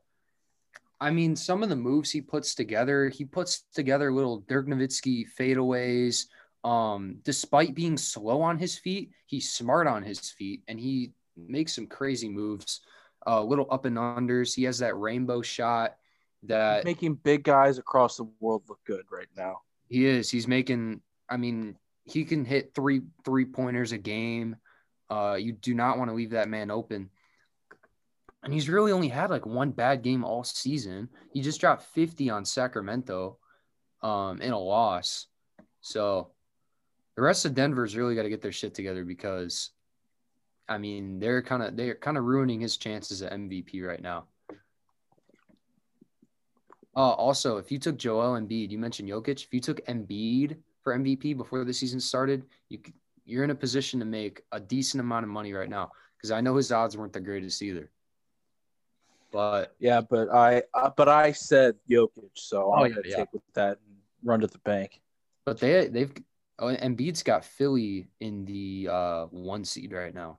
[1.00, 5.26] I mean, some of the moves he puts together, he puts together little Dirk Nowitzki
[5.38, 6.28] fadeaways.
[6.64, 11.76] Um, despite being slow on his feet, he's smart on his feet, and he makes
[11.76, 12.82] some crazy moves.
[13.26, 14.54] Uh, little up and unders.
[14.54, 15.96] He has that rainbow shot
[16.44, 19.62] that making big guys across the world look good right now.
[19.88, 20.30] he is.
[20.30, 21.02] He's making.
[21.30, 24.58] I mean, he can hit three three pointers a game.
[25.10, 27.10] Uh, you do not want to leave that man open.
[28.44, 31.08] And he's really only had like one bad game all season.
[31.32, 33.38] He just dropped 50 on Sacramento
[34.02, 35.28] um, in a loss.
[35.80, 36.32] So
[37.16, 39.70] the rest of Denver's really got to get their shit together because,
[40.70, 44.26] I mean, they're kind of they're kind of ruining his chances at MVP right now.
[46.96, 49.44] Uh, also, if you took Joel Embiid, you mentioned Jokic.
[49.44, 52.80] If you took Embiid for MVP before the season started, you
[53.26, 56.42] you're in a position to make a decent amount of money right now because I
[56.42, 57.90] know his odds weren't the greatest either.
[59.32, 63.16] But Yeah, but I uh, but I said Jokic, so Oh, I'm yeah, gonna yeah.
[63.18, 65.02] take with that and run to the bank.
[65.46, 66.14] but they they've
[66.60, 70.38] oh, Embiid's got Philly in the uh, one seed right now.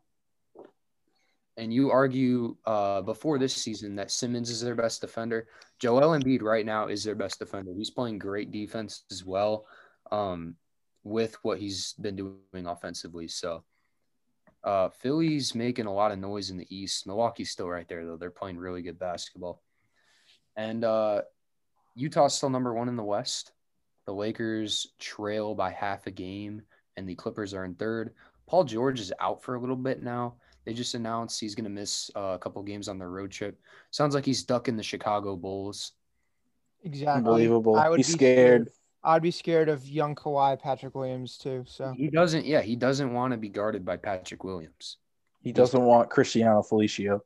[1.57, 5.46] And you argue uh, before this season that Simmons is their best defender.
[5.78, 7.72] Joel Embiid right now is their best defender.
[7.76, 9.66] He's playing great defense as well,
[10.11, 10.57] um,
[11.05, 13.28] with what he's been doing offensively.
[13.28, 13.62] So,
[14.64, 17.07] uh, Philly's making a lot of noise in the East.
[17.07, 18.16] Milwaukee's still right there though.
[18.16, 19.62] They're playing really good basketball,
[20.57, 21.22] and uh,
[21.94, 23.52] Utah's still number one in the West.
[24.07, 26.62] The Lakers trail by half a game,
[26.96, 28.14] and the Clippers are in third.
[28.46, 30.34] Paul George is out for a little bit now.
[30.64, 33.60] They just announced he's going to miss uh, a couple games on the road trip.
[33.90, 35.92] Sounds like he's ducking the Chicago Bulls.
[36.82, 37.18] Exactly.
[37.18, 37.76] Unbelievable.
[37.76, 38.70] I would He's be scared.
[39.02, 41.64] I'd be scared of young Kawhi, Patrick Williams too.
[41.66, 44.96] So He doesn't, yeah, he doesn't want to be guarded by Patrick Williams.
[45.42, 47.20] He doesn't want Cristiano Felicio.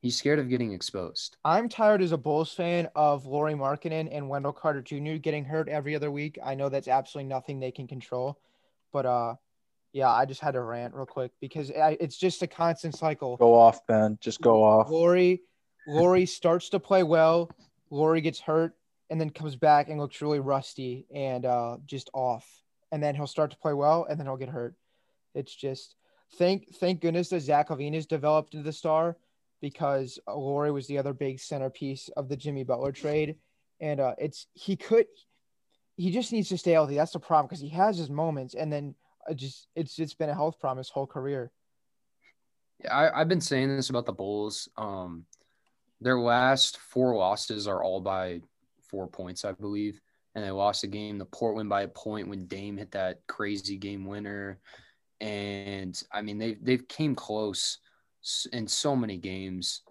[0.00, 1.36] He's scared of getting exposed.
[1.44, 5.14] I'm tired as a Bulls fan of Lauri Markkanen and Wendell Carter Jr.
[5.14, 6.36] getting hurt every other week.
[6.44, 8.38] I know that's absolutely nothing they can control,
[8.92, 9.36] but uh,
[9.94, 13.36] yeah, I just had to rant real quick because I, it's just a constant cycle.
[13.36, 14.18] Go off, Ben.
[14.20, 14.90] Just go off.
[14.90, 15.42] Lauri,
[15.86, 17.48] Lauri starts to play well.
[17.90, 18.74] Lauri gets hurt
[19.08, 22.44] and then comes back and looks really rusty and uh, just off.
[22.90, 24.74] And then he'll start to play well and then he'll get hurt.
[25.32, 25.94] It's just
[26.38, 29.16] thank thank goodness that Zach LaVine has developed into the star
[29.60, 33.36] because Lauri was the other big centerpiece of the Jimmy Butler trade.
[33.80, 35.06] And uh, it's he could
[35.96, 36.96] he just needs to stay healthy.
[36.96, 38.96] That's the problem because he has his moments and then
[39.28, 41.50] uh, just it's it's been a health problem his whole career.
[42.82, 44.68] Yeah, I, I've been saying this about the Bulls.
[44.76, 45.24] Um,
[46.00, 48.40] their last four losses are all by
[48.90, 50.00] four points, I believe.
[50.34, 53.76] And they lost a game to Portland by a point when Dame hit that crazy
[53.76, 54.58] game winner.
[55.20, 57.78] And I mean, they've they've came close
[58.52, 59.82] in so many games.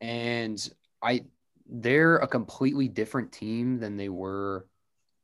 [0.00, 0.68] And
[1.02, 1.24] I
[1.68, 4.66] they're a completely different team than they were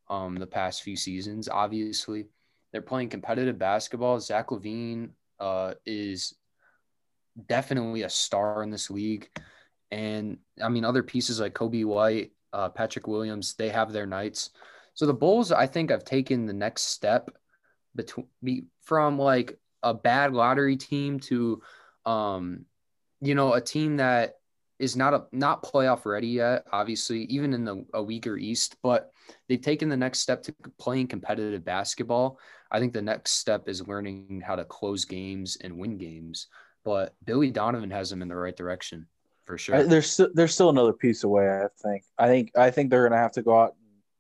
[0.08, 1.48] um, the past few seasons.
[1.48, 2.26] Obviously,
[2.74, 4.18] they're playing competitive basketball.
[4.18, 6.34] Zach LaVine uh, is
[7.46, 9.30] definitely a star in this league.
[9.92, 14.50] And I mean, other pieces like Coby White, uh, Patrick Williams, they have their nights.
[14.94, 17.30] So the Bulls, I think, have taken the next step
[17.94, 21.62] between be, from like a bad lottery team to,
[22.04, 22.64] um,
[23.20, 24.38] you know, a team that
[24.78, 29.10] is not a not playoff ready yet, obviously, even in the a weaker East, but
[29.48, 32.38] they've taken the next step to playing competitive basketball.
[32.70, 36.48] I think the next step is learning how to close games and win games.
[36.84, 39.06] But Billy Donovan has them in the right direction
[39.44, 39.76] for sure.
[39.76, 41.48] I- There's still there's still another piece away.
[41.48, 42.02] I think.
[42.18, 43.76] I think I think they're gonna have to go out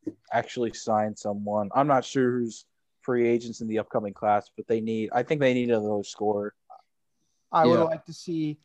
[0.06, 1.68] and actually sign someone.
[1.74, 2.64] I'm not sure who's
[3.02, 5.10] free agents in the upcoming class, but they need.
[5.12, 6.54] I think they need another scorer.
[7.52, 8.58] I would like to see.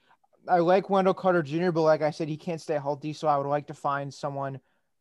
[0.49, 3.13] I like Wendell Carter Jr., but like I said, he can't stay healthy.
[3.13, 4.59] So I would like to find someone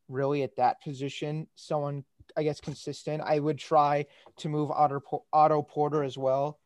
[0.09, 2.05] really at that position, someone
[2.36, 3.22] I guess consistent.
[3.24, 4.07] I would try
[4.38, 6.59] to move Otto, Porter as well.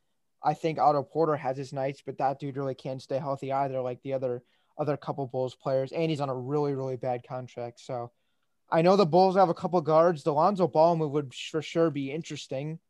[0.43, 3.81] I think Otto Porter has his nights, but that dude really can't stay healthy either,
[3.81, 4.43] like the other
[4.79, 7.79] other couple Bulls players, and he's on a really really bad contract.
[7.81, 8.11] So
[8.71, 10.25] I know the Bulls have a couple guards.
[10.25, 12.81] The Lonzo Ball move would for sure be interesting,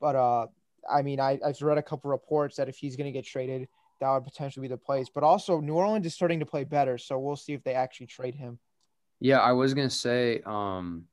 [0.00, 0.46] but uh,
[0.90, 3.68] I mean, I, I've read a couple reports that if he's going to get traded,
[4.00, 5.08] that would potentially be the place.
[5.12, 8.06] But also, New Orleans is starting to play better, so we'll see if they actually
[8.06, 8.58] trade him.
[9.20, 11.04] Yeah, I was gonna say, um,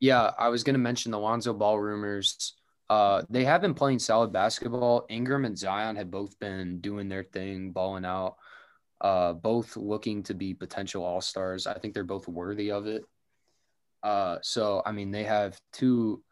[0.00, 2.54] yeah, I was gonna mention the Lonzo Ball rumors.
[2.88, 5.06] Uh, they have been playing solid basketball.
[5.08, 8.36] Ingram and Zion have both been doing their thing, balling out.
[9.00, 11.66] Uh, both looking to be potential all stars.
[11.66, 13.04] I think they're both worthy of it.
[14.02, 16.22] Uh, so I mean, they have two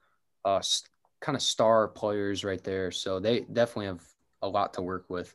[0.44, 0.84] uh, s-
[1.20, 2.90] kind of star players right there.
[2.90, 4.02] So they definitely have
[4.42, 5.34] a lot to work with.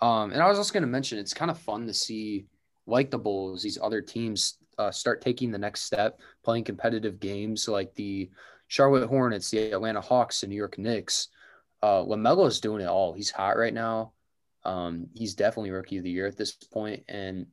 [0.00, 2.46] Um, and I was also going to mention it's kind of fun to see,
[2.86, 7.68] like the Bulls, these other teams uh, start taking the next step, playing competitive games
[7.68, 8.30] like the
[8.68, 11.28] Charlotte Hornets, the Atlanta Hawks, the New York Knicks.
[11.82, 12.04] Uh,
[12.44, 13.12] is doing it all.
[13.12, 14.12] He's hot right now.
[14.64, 17.46] Um, he's definitely rookie of the year at this point, and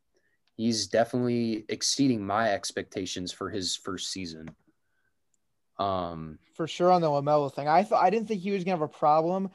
[0.56, 4.50] he's definitely exceeding my expectations for his first season.
[5.80, 8.78] Um, For sure on the Lamelo thing, I thought I didn't think he was gonna
[8.78, 9.50] have a problem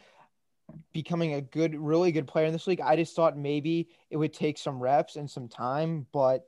[0.93, 2.81] becoming a good, really good player in this league.
[2.81, 6.47] I just thought maybe it would take some reps and some time, but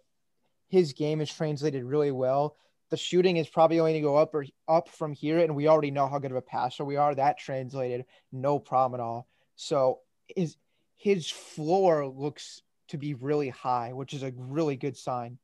[0.69, 2.57] his game is translated really well.
[2.91, 5.69] The shooting is probably only going to go up or up from here, and we
[5.69, 7.15] already know how good of a passer we are.
[7.15, 9.27] That translated, no problem at all.
[9.57, 10.57] So his
[10.97, 15.39] his floor looks to be really high, which is a really good sign.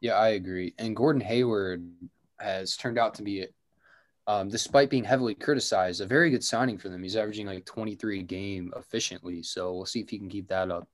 [0.00, 0.74] Yeah, I agree.
[0.78, 1.88] And Gordon Hayward
[2.38, 3.46] has turned out to be,
[4.28, 7.02] um, despite being heavily criticized, a very good signing for them.
[7.02, 9.42] He's averaging like 23 a game efficiently.
[9.42, 10.86] So we'll see if he can keep that up.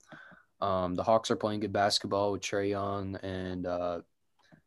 [0.61, 4.01] Um, the Hawks are playing good basketball with Trae Young and uh,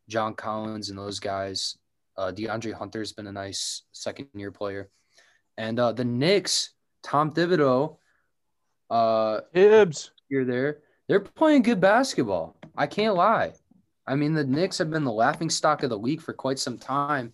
[0.09, 1.77] John Collins and those guys.
[2.17, 4.89] Uh, DeAndre Hunter's been a nice second year player.
[5.57, 6.71] And uh, the Knicks,
[7.03, 7.95] Tom Thibodeau,
[8.89, 10.11] uh, Hibbs.
[10.27, 10.79] here there.
[11.07, 12.57] They're playing good basketball.
[12.75, 13.53] I can't lie.
[14.05, 16.77] I mean, the Knicks have been the laughing stock of the league for quite some
[16.77, 17.31] time.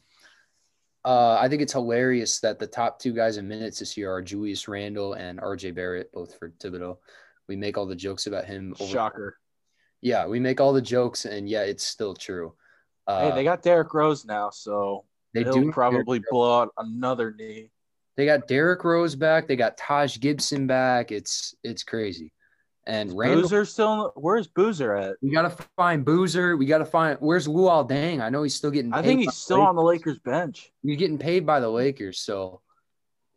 [1.06, 4.22] Uh, I think it's hilarious that the top two guys in minutes this year are
[4.22, 6.98] Julius Randle and RJ Barrett, both for Thibodeau.
[7.48, 8.74] We make all the jokes about him.
[8.80, 9.38] Over- Shocker.
[10.02, 12.54] Yeah, we make all the jokes, and yeah, it's still true.
[13.08, 17.70] Uh, hey, they got Derrick Rose now, so they do probably blow out another knee.
[18.18, 19.48] They got Derrick Rose back.
[19.48, 21.14] They got Taj Gibson back.
[21.14, 22.33] It's it's crazy.
[22.86, 24.12] And Randall Boozer still.
[24.16, 25.16] Where's Boozer at?
[25.22, 26.58] We gotta find Boozer.
[26.58, 28.22] We gotta find where's Luol Deng.
[28.22, 28.94] I know he's still getting.
[28.94, 30.72] I paid think by he's the still on the Lakers bench.
[30.82, 32.20] He's getting paid by the Lakers.
[32.20, 32.60] So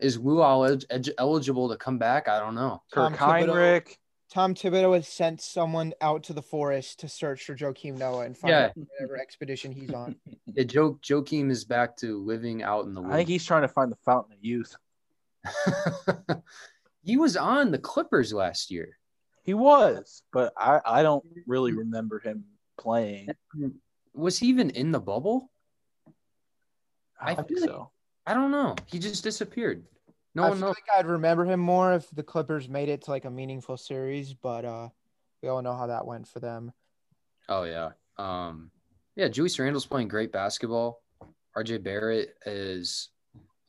[0.01, 2.29] is Luol elig- eg- eligible to come back?
[2.29, 2.83] I don't know.
[2.93, 3.47] Tom Kirk Thibodeau-
[3.83, 3.97] Hinrich.
[4.33, 8.37] Tom Thibodeau has sent someone out to the forest to search for Joakim Noah and
[8.37, 8.71] find Yeah.
[8.75, 10.17] whatever expedition he's on.
[10.47, 13.13] Yeah, Joe Joakim is back to living out in the Woods.
[13.15, 14.75] I think he's trying to find the fountain of youth.
[17.05, 18.99] he was on the Clippers last year.
[19.47, 22.45] He was, but I, I don't really remember him
[22.79, 23.29] playing.
[24.13, 25.51] Was he even in the bubble?
[27.21, 27.91] I, I think feel like- so.
[28.27, 28.75] I don't know.
[28.87, 29.85] He just disappeared.
[30.35, 30.75] No I one feel knows.
[30.75, 34.35] like I'd remember him more if the Clippers made it to like a meaningful series,
[34.35, 34.89] but uh,
[35.43, 36.73] we all know how that went for them.
[37.49, 37.91] Oh yeah.
[38.19, 38.73] Um
[39.15, 41.01] yeah, Julius Randle's playing great basketball.
[41.57, 43.11] RJ Barrett is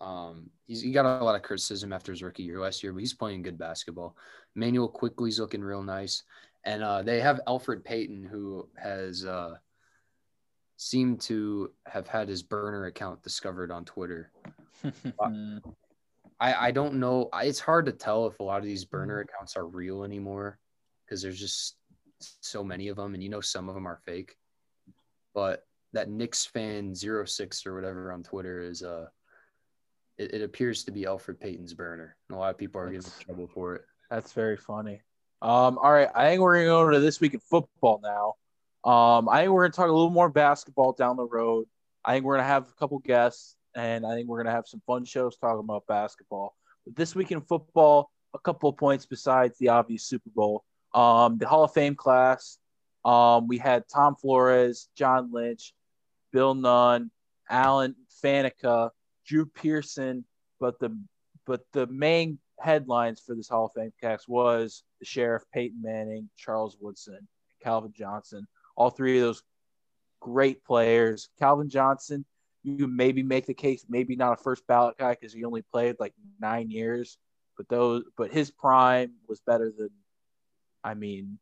[0.02, 3.00] um he's he got a lot of criticism after his rookie year last year, but
[3.00, 4.16] he's playing good basketball.
[4.58, 6.24] Immanuel Quickley's looking real nice.
[6.66, 9.56] And uh they have Elfrid Payton who has uh
[10.76, 14.32] seemed to have had his burner account discovered on Twitter.
[16.40, 17.30] I, I don't know.
[17.34, 20.60] I, it's hard to tell if a lot of these burner accounts are real anymore
[21.04, 21.78] because there's just
[22.20, 24.38] so many of them, and you know some of them are fake.
[25.34, 29.08] But that Knicks fan 06 or whatever on Twitter is uh,
[30.18, 33.12] it, it appears to be Elfrid Payton's burner, and a lot of people are getting
[33.20, 33.86] in trouble for it.
[34.10, 35.02] That's very funny.
[35.42, 38.36] Um, all right, I think we're gonna go over to this week in football now.
[38.90, 41.68] Um, I think we're gonna talk a little more basketball down the road.
[42.04, 44.82] I think we're gonna have a couple guests, and I think we're gonna have some
[44.88, 46.56] fun shows talking about basketball.
[46.86, 50.64] But this week in football, a couple of points besides the obvious Super Bowl.
[50.94, 52.58] Um, the Hall of Fame class,
[53.06, 55.74] um, we had Tom Flores, John Lynch,
[56.32, 57.12] Bill Nunn,
[57.50, 58.92] Alan Faneca,
[59.26, 60.26] Drew Pearson,
[60.60, 60.98] but the
[61.46, 66.30] but the main headlines for this Hall of Fame cast was the Sheriff Peyton Manning,
[66.38, 67.28] Charles Woodson,
[67.64, 68.48] Calvin Johnson.
[68.76, 69.44] All three of those
[70.20, 71.30] great players.
[71.40, 72.26] Calvin Johnson,
[72.64, 75.96] you maybe make the case, maybe not a first ballot guy because he only played
[76.00, 77.18] like nine years,
[77.56, 79.90] but those, but his prime was better than,
[80.84, 81.40] I mean,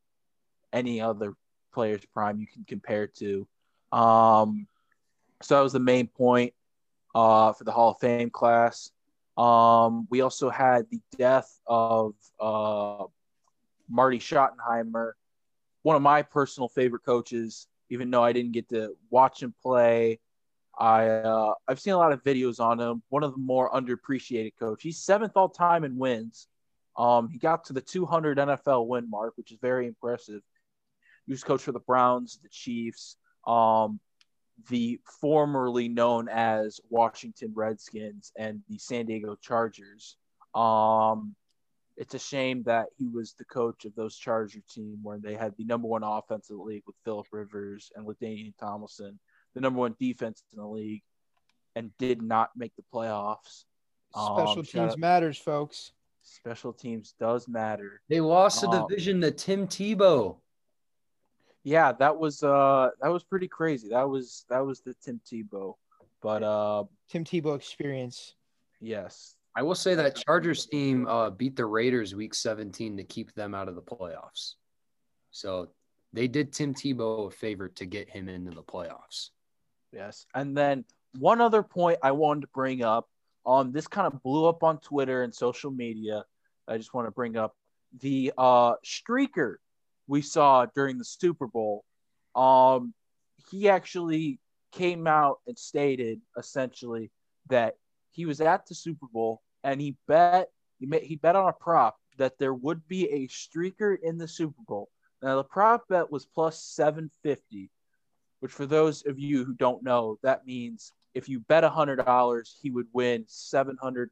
[0.72, 1.34] any other
[1.72, 3.46] player's prime you can compare to.
[3.92, 4.66] Um,
[5.42, 6.54] so that was the main point
[7.14, 8.90] uh, for the Hall of Fame class.
[9.36, 13.04] Um, we also had the death of uh,
[13.88, 15.12] Marty Schottenheimer,
[15.82, 17.66] one of my personal favorite coaches.
[17.88, 20.18] Even though I didn't get to watch him play,
[20.78, 23.02] I uh, I've seen a lot of videos on him.
[23.10, 24.82] One of the more underappreciated coach.
[24.82, 26.48] He's seventh all time in wins.
[26.96, 30.40] Um, he got to the 200 NFL win mark, which is very impressive.
[31.26, 33.16] He was coach for the Browns, the Chiefs,
[33.46, 34.00] um,
[34.68, 40.16] the formerly known as Washington Redskins and the San Diego Chargers.
[40.54, 41.34] Um,
[41.96, 45.54] it's a shame that he was the coach of those Charger team where they had
[45.56, 49.18] the number one offense in the league with Philip Rivers and LaDainian Tomlinson,
[49.54, 51.02] the number one defense in the league,
[51.74, 53.64] and did not make the playoffs.
[54.12, 55.92] Special Um, teams matters, folks.
[56.22, 58.02] Special teams does matter.
[58.08, 60.38] They lost the Um, division to Tim Tebow.
[61.66, 63.88] Yeah, that was uh that was pretty crazy.
[63.88, 65.74] That was that was the Tim Tebow.
[66.22, 68.36] But uh Tim Tebow experience.
[68.80, 69.34] yes.
[69.56, 73.54] I will say that Chargers team uh, beat the Raiders week 17 to keep them
[73.54, 74.56] out of the playoffs.
[75.30, 75.70] So
[76.12, 79.30] they did Tim Tebow a favor to get him into the playoffs.
[79.94, 80.26] Yes.
[80.34, 80.84] And then
[81.18, 83.08] one other point I wanted to bring up.
[83.46, 86.26] Um, this kind of blew up on Twitter and social media.
[86.68, 87.56] I just want to bring up
[87.98, 89.56] the uh streaker
[90.06, 91.84] we saw during the Super Bowl.
[92.34, 92.94] Um,
[93.50, 94.40] he actually
[94.72, 97.10] came out and stated essentially
[97.48, 97.76] that
[98.10, 100.48] he was at the Super Bowl and he bet
[100.78, 104.62] he he bet on a prop that there would be a streaker in the Super
[104.66, 104.88] Bowl.
[105.22, 107.70] Now the prop bet was plus 750
[108.40, 112.70] which for those of you who don't know, that means if you bet $100, he
[112.70, 114.08] would win $750.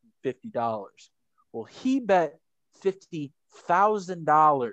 [1.53, 2.39] Well, he bet
[2.83, 4.73] $50,000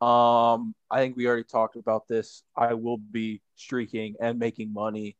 [0.00, 2.42] um, I think we already talked about this.
[2.56, 5.16] I will be streaking and making money.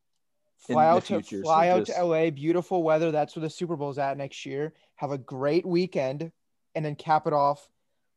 [0.68, 3.10] in Fly the out to future, so fly out just- to LA, beautiful weather.
[3.10, 4.74] That's where the Super Bowl's at next year.
[4.96, 6.32] Have a great weekend
[6.74, 7.68] and then cap it off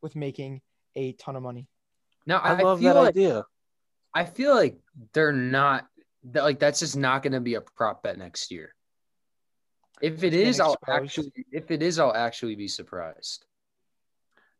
[0.02, 0.62] with making
[0.96, 1.68] a ton of money.
[2.26, 3.46] now I, I, love feel that like idea.
[4.14, 4.80] I feel like
[5.14, 5.88] they're not
[6.24, 8.74] that like that's just not going to be a prop bet next year.
[10.02, 13.45] If it It's been is, I'll actually if it is, I'll actually be surprised.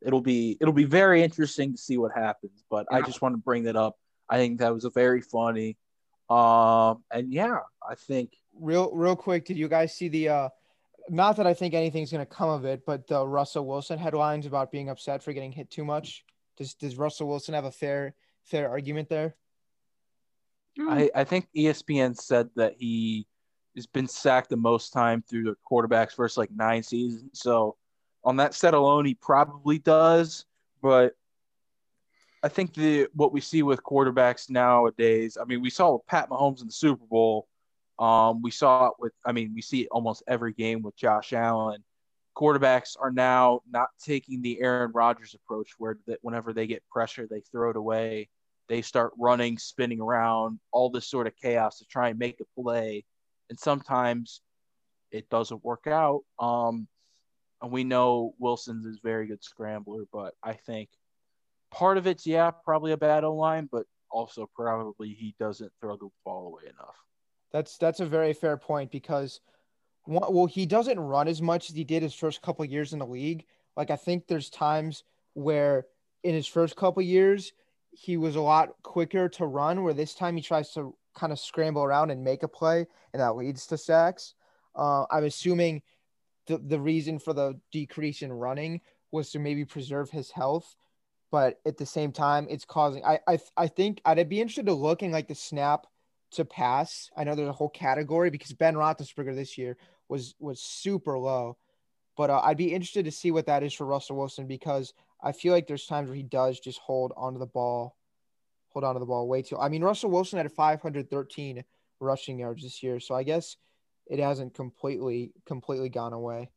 [0.02, 2.64] It'll be it'll be very interesting to see what happens.
[2.70, 3.98] But I just want to bring that up.
[4.28, 5.76] I think that was a very funny.
[6.28, 10.48] Um, and yeah, I think Real real quick, did you guys see the uh
[11.08, 14.70] not that I think anything's gonna come of it, but the Russell Wilson headlines about
[14.70, 16.24] being upset for getting hit too much?
[16.56, 18.14] Does does Russell Wilson have a fair
[18.44, 19.34] fair argument there?
[20.78, 23.26] I, I think ESPN said that he
[23.76, 27.40] has been sacked the most time through the quarterback's first like nine seasons.
[27.40, 27.76] So
[28.24, 30.44] on that set alone, he probably does.
[30.82, 31.14] But
[32.42, 36.28] I think the what we see with quarterbacks nowadays, I mean, we saw with Pat
[36.30, 37.46] Mahomes in the Super Bowl.
[37.98, 41.34] Um, we saw it with, I mean, we see it almost every game with Josh
[41.34, 41.84] Allen.
[42.34, 47.28] Quarterbacks are now not taking the Aaron Rodgers approach, where that whenever they get pressure,
[47.30, 48.30] they throw it away
[48.70, 52.60] they start running, spinning around, all this sort of chaos to try and make a
[52.62, 53.04] play.
[53.50, 54.40] And sometimes
[55.10, 56.22] it doesn't work out.
[56.38, 56.88] Um,
[57.60, 60.88] and we know Wilson's is very good scrambler, but I think
[61.70, 66.08] part of it's yeah, probably a bad line, but also probably he doesn't throw the
[66.24, 66.96] ball away enough.
[67.52, 69.40] That's that's a very fair point because
[70.06, 73.06] well, he doesn't run as much as he did his first couple years in the
[73.06, 73.44] league.
[73.76, 75.86] Like I think there's times where
[76.24, 77.52] in his first couple years
[77.92, 81.38] he was a lot quicker to run, where this time he tries to kind of
[81.38, 84.34] scramble around and make a play, and that leads to sacks.
[84.74, 85.82] Uh, I'm assuming
[86.46, 88.80] the the reason for the decrease in running
[89.12, 90.76] was to maybe preserve his health,
[91.30, 93.04] but at the same time, it's causing.
[93.04, 95.86] I I I think I'd be interested to look in like the snap
[96.32, 97.10] to pass.
[97.16, 99.76] I know there's a whole category because Ben Roethlisberger this year
[100.08, 101.56] was was super low,
[102.16, 104.92] but uh, I'd be interested to see what that is for Russell Wilson because
[105.22, 107.96] I feel like there's times where he does just hold onto the ball,
[108.70, 109.58] hold onto the ball way too.
[109.58, 111.64] I mean, Russell Wilson had 513
[112.00, 113.56] rushing yards this year, so I guess
[114.06, 116.50] it hasn't completely completely gone away.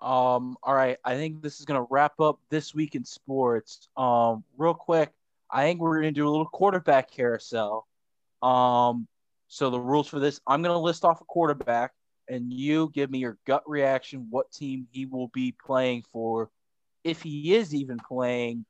[0.00, 3.88] Um, all right, I think this is gonna wrap up this week in sports.
[3.96, 5.12] Um, real quick,
[5.50, 7.86] I think we're gonna do a little quarterback carousel.
[8.42, 9.06] Um,
[9.46, 11.92] so the rules for this, I'm gonna list off a quarterback,
[12.28, 16.50] and you give me your gut reaction, what team he will be playing for,
[17.04, 18.64] if he is even playing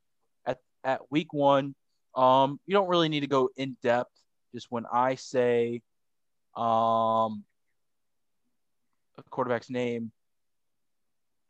[0.84, 1.74] at week one.
[2.14, 4.10] Um, you don't really need to go in depth.
[4.54, 5.80] Just when I say,
[6.56, 7.44] um,
[9.16, 10.12] a quarterback's name,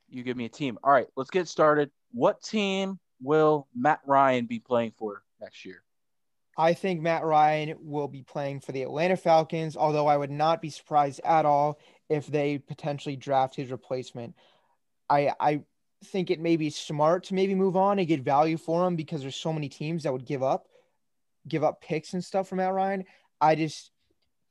[0.09, 0.79] you give me a team.
[0.85, 1.91] All right, let's get started.
[2.13, 5.83] What team will Matt Ryan be playing for next year?
[6.57, 10.61] I think Matt Ryan will be playing for the Atlanta Falcons, although I would not
[10.61, 11.79] be surprised at all
[12.11, 14.35] if they potentially draft his replacement.
[15.09, 15.63] I I
[16.05, 19.23] think it may be smart to maybe move on and get value for him because
[19.23, 20.67] there's so many teams that would give up
[21.49, 23.05] give up picks and stuff from Matt Ryan.
[23.41, 23.91] I just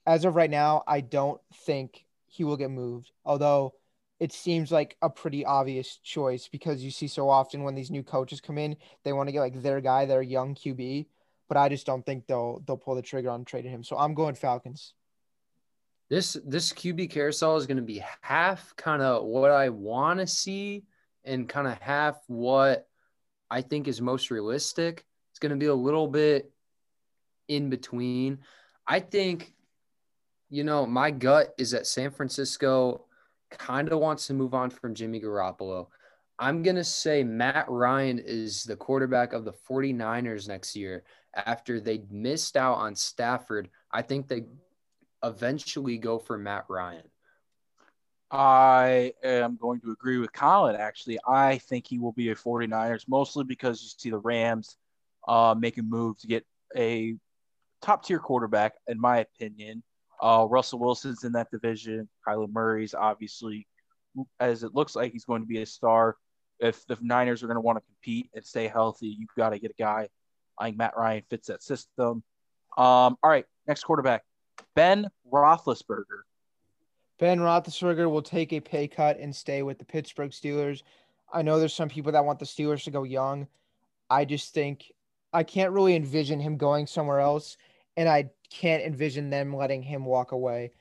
[0.06, 3.12] as of right now, I don't think he will get moved.
[3.24, 3.74] Although
[4.20, 8.04] it seems like a pretty obvious choice because you see so often when these new
[8.04, 11.08] coaches come in, they want to get like their guy, their young QB.
[11.48, 13.84] But I just don't think they'll they'll pull the trigger on trading him.
[13.84, 14.94] So I'm going Falcons.
[16.10, 20.28] This this QB carousel is going to be half kind of what I want to
[20.28, 20.84] see
[21.24, 22.88] and kind of half what
[23.50, 25.06] I think is most realistic.
[25.32, 26.52] It's going to be a little bit
[27.48, 28.40] in between.
[28.88, 29.54] I think,
[30.50, 33.06] you know, my gut is that San Francisco
[33.50, 35.88] kind of wants to move on from Jimmy Garoppolo.
[36.40, 41.04] I'm going to say Matt Ryan is the quarterback of the 49ers next year
[41.36, 43.70] after they missed out on Stafford.
[43.92, 44.46] I think they
[45.24, 47.04] eventually go for Matt Ryan.
[48.32, 51.20] I am going to agree with Colin, actually.
[51.28, 54.78] I think he will be a 49ers, mostly because you see the Rams
[55.28, 57.16] uh, make a move to get a
[57.82, 59.84] top tier quarterback, in my opinion.
[60.22, 62.08] Uh, Russell Wilson's in that division.
[62.26, 63.68] Kyler Murray's obviously,
[64.40, 66.16] as it looks like he's going to be a star.
[66.60, 69.60] If the Niners are going to want to compete and stay healthy, you've got to
[69.60, 70.08] get a guy.
[70.62, 72.24] Think Matt Ryan fits that system.
[72.78, 74.24] Um, all right, next quarterback,
[74.76, 76.22] Ben Roethlisberger.
[77.22, 80.82] Ben Roethlisberger will take a pay cut and stay with the Pittsburgh Steelers.
[81.32, 83.48] I know there's some people that want the Steelers to go young.
[84.10, 84.92] I just think
[85.32, 87.58] I can't really envision him going somewhere else,
[87.96, 90.72] and I can't envision them letting him walk away.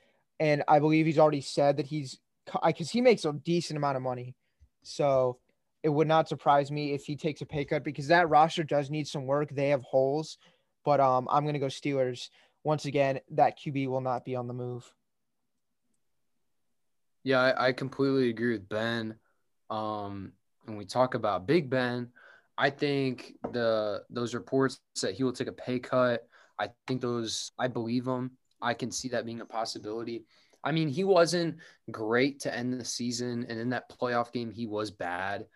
[0.40, 2.18] And I believe he's already said that he's
[2.64, 4.34] because he makes a decent amount of money.
[4.82, 5.36] So
[5.82, 8.88] it would not surprise me if he takes a pay cut because that roster does
[8.88, 9.50] need some work.
[9.50, 10.38] They have holes,
[10.86, 12.30] but um, I'm going to go Steelers.
[12.64, 14.90] Once again, that QB will not be on the move.
[17.22, 19.16] Yeah, I, I completely agree with Ben.
[19.68, 20.32] Um,
[20.64, 22.08] when we talk about Big Ben,
[22.56, 26.26] I think the those reports that he will take a pay cut
[26.60, 28.32] I think those, I believe them.
[28.60, 30.26] I can see that being a possibility.
[30.62, 31.56] I mean, he wasn't
[31.90, 35.46] great to end the season, and in that playoff game, he was bad.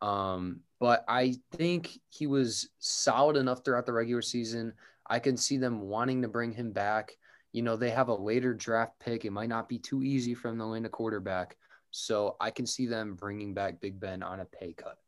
[0.00, 4.74] Um, but I think he was solid enough throughout the regular season.
[5.08, 7.16] I can see them wanting to bring him back.
[7.56, 9.24] You know, they have a later draft pick.
[9.24, 11.56] It might not be too easy for them to land a quarterback.
[11.90, 14.98] So I can see them bringing back Big Ben on a pay cut.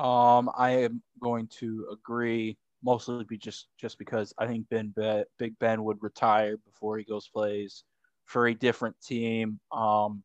[0.00, 4.94] Um, I am going to agree mostly be just just because I think Ben
[5.36, 7.82] Big Ben would retire before he goes plays
[8.26, 9.58] for a different team.
[9.72, 10.22] Um,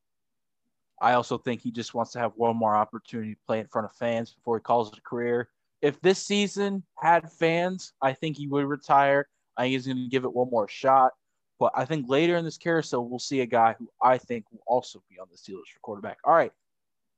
[1.02, 3.86] I also think he just wants to have one more opportunity to play in front
[3.86, 5.50] of fans before he calls it a career.
[5.82, 9.28] If this season had fans, I think he would retire.
[9.58, 11.12] I think he's going to give it one more shot.
[11.60, 14.64] But I think later in this carousel, we'll see a guy who I think will
[14.66, 16.18] also be on the Steelers for quarterback.
[16.24, 16.52] All right.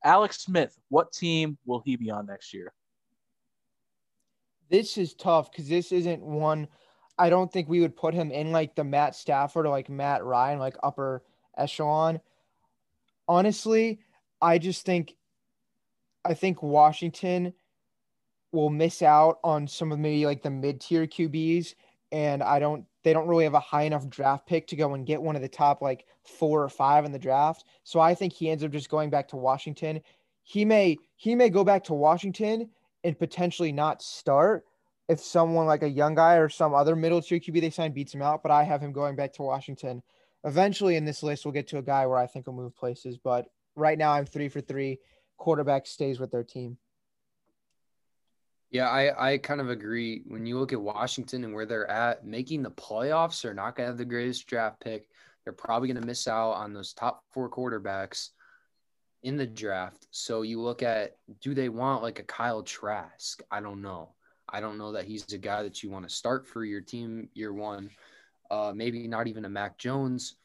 [0.03, 2.73] Alex Smith, what team will he be on next year?
[4.69, 6.67] this is tough because this isn't one.
[7.17, 10.23] I don't think we would put him in like the Matt Stafford or like Matt
[10.23, 11.23] Ryan, like upper
[11.57, 12.19] echelon.
[13.27, 13.99] honestly,
[14.41, 15.15] I just think
[16.25, 17.53] I think Washington
[18.51, 21.75] will miss out on some of maybe like the mid-tier QBs
[22.15, 25.05] and I don't they don't really have a high enough draft pick to go and
[25.05, 27.65] get one of the top like 4 or 5 in the draft.
[27.83, 29.99] So I think he ends up just going back to Washington.
[30.41, 32.69] He may he may go back to Washington
[33.03, 34.63] and potentially not start
[35.09, 38.13] if someone like a young guy or some other middle tier QB they sign beats
[38.13, 40.01] him out, but I have him going back to Washington.
[40.45, 43.17] Eventually in this list we'll get to a guy where I think will move places,
[43.17, 44.97] but right now I'm 3 for 3
[45.35, 46.77] quarterback stays with their team.
[48.71, 50.23] Yeah, I, I kind of agree.
[50.27, 53.85] When you look at Washington and where they're at, making the playoffs, they're not going
[53.85, 55.07] to have the greatest draft pick.
[55.43, 58.29] They're probably going to miss out on those top four quarterbacks
[59.23, 60.07] in the draft.
[60.11, 63.41] So you look at do they want like a Kyle Trask?
[63.51, 64.13] I don't know.
[64.49, 67.29] I don't know that he's a guy that you want to start for your team
[67.33, 67.89] year one.
[68.51, 70.35] Uh, maybe not even a Mac Jones.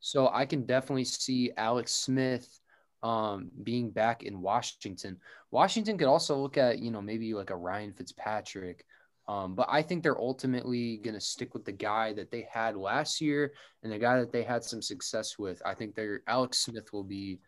[0.00, 2.60] So I can definitely see Alex Smith
[3.02, 5.18] um, being back in Washington.
[5.50, 8.84] Washington could also look at, you know, maybe like a Ryan Fitzpatrick.
[9.28, 12.76] Um, but I think they're ultimately going to stick with the guy that they had
[12.76, 15.60] last year and the guy that they had some success with.
[15.66, 17.40] I think they're Alex Smith will be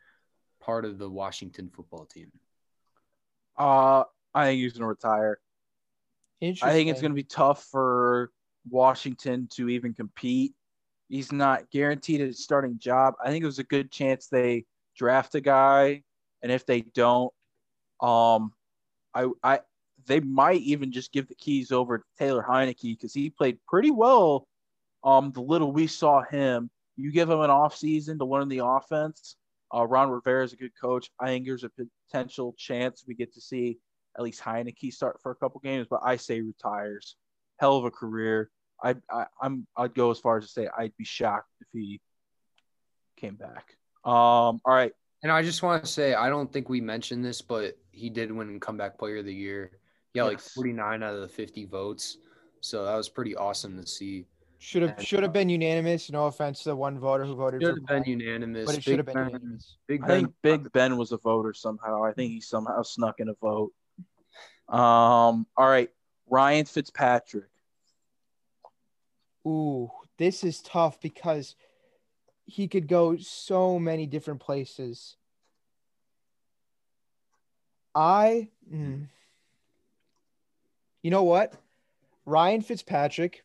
[0.60, 2.30] part of the Washington football team.
[3.56, 5.40] Uh, I think he's going to retire.
[6.42, 8.30] I think it's going to be tough for
[8.68, 10.54] Washington to even compete.
[11.08, 13.14] He's not guaranteed a starting job.
[13.22, 14.64] I think it was a good chance they
[15.00, 16.02] draft a guy,
[16.42, 17.32] and if they don't,
[18.02, 18.52] um,
[19.14, 19.60] I I
[20.06, 23.90] they might even just give the keys over to Taylor Heinicke because he played pretty
[23.90, 24.46] well.
[25.02, 28.62] Um, the little we saw him, you give him an off season to learn the
[28.62, 29.36] offense.
[29.74, 31.10] Uh, Ron Rivera is a good coach.
[31.18, 31.70] I think there's a
[32.10, 33.78] potential chance we get to see
[34.18, 37.16] at least Heinicke start for a couple games, but I say retires.
[37.58, 38.50] Hell of a career.
[38.82, 42.02] I, I I'm I'd go as far as to say I'd be shocked if he
[43.16, 43.76] came back.
[44.04, 44.92] Um, all right.
[45.22, 48.32] And I just want to say, I don't think we mentioned this, but he did
[48.32, 49.72] win comeback player of the year.
[50.12, 50.32] He got yes.
[50.32, 52.18] like 49 out of the 50 votes.
[52.60, 54.26] So that was pretty awesome to see.
[54.62, 56.10] Should have should have been unanimous.
[56.10, 57.62] No offense to the one voter who voted.
[57.62, 59.76] Should have been unanimous, but it should have been ben, unanimous.
[59.88, 62.04] Big I ben, think Big Ben was a voter somehow.
[62.04, 63.72] I think he somehow snuck in a vote.
[64.68, 65.46] Um.
[65.56, 65.88] All right,
[66.28, 67.48] Ryan Fitzpatrick.
[69.46, 71.56] Ooh, this is tough because
[72.50, 75.16] he could go so many different places.
[77.94, 79.06] I, mm,
[81.02, 81.54] you know what?
[82.26, 83.44] Ryan Fitzpatrick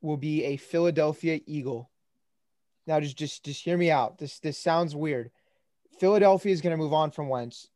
[0.00, 1.90] will be a Philadelphia Eagle.
[2.86, 4.18] Now, just just just hear me out.
[4.18, 5.30] This this sounds weird.
[5.98, 7.68] Philadelphia is going to move on from Wentz.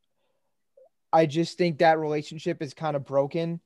[1.12, 3.60] I just think that relationship is kind of broken.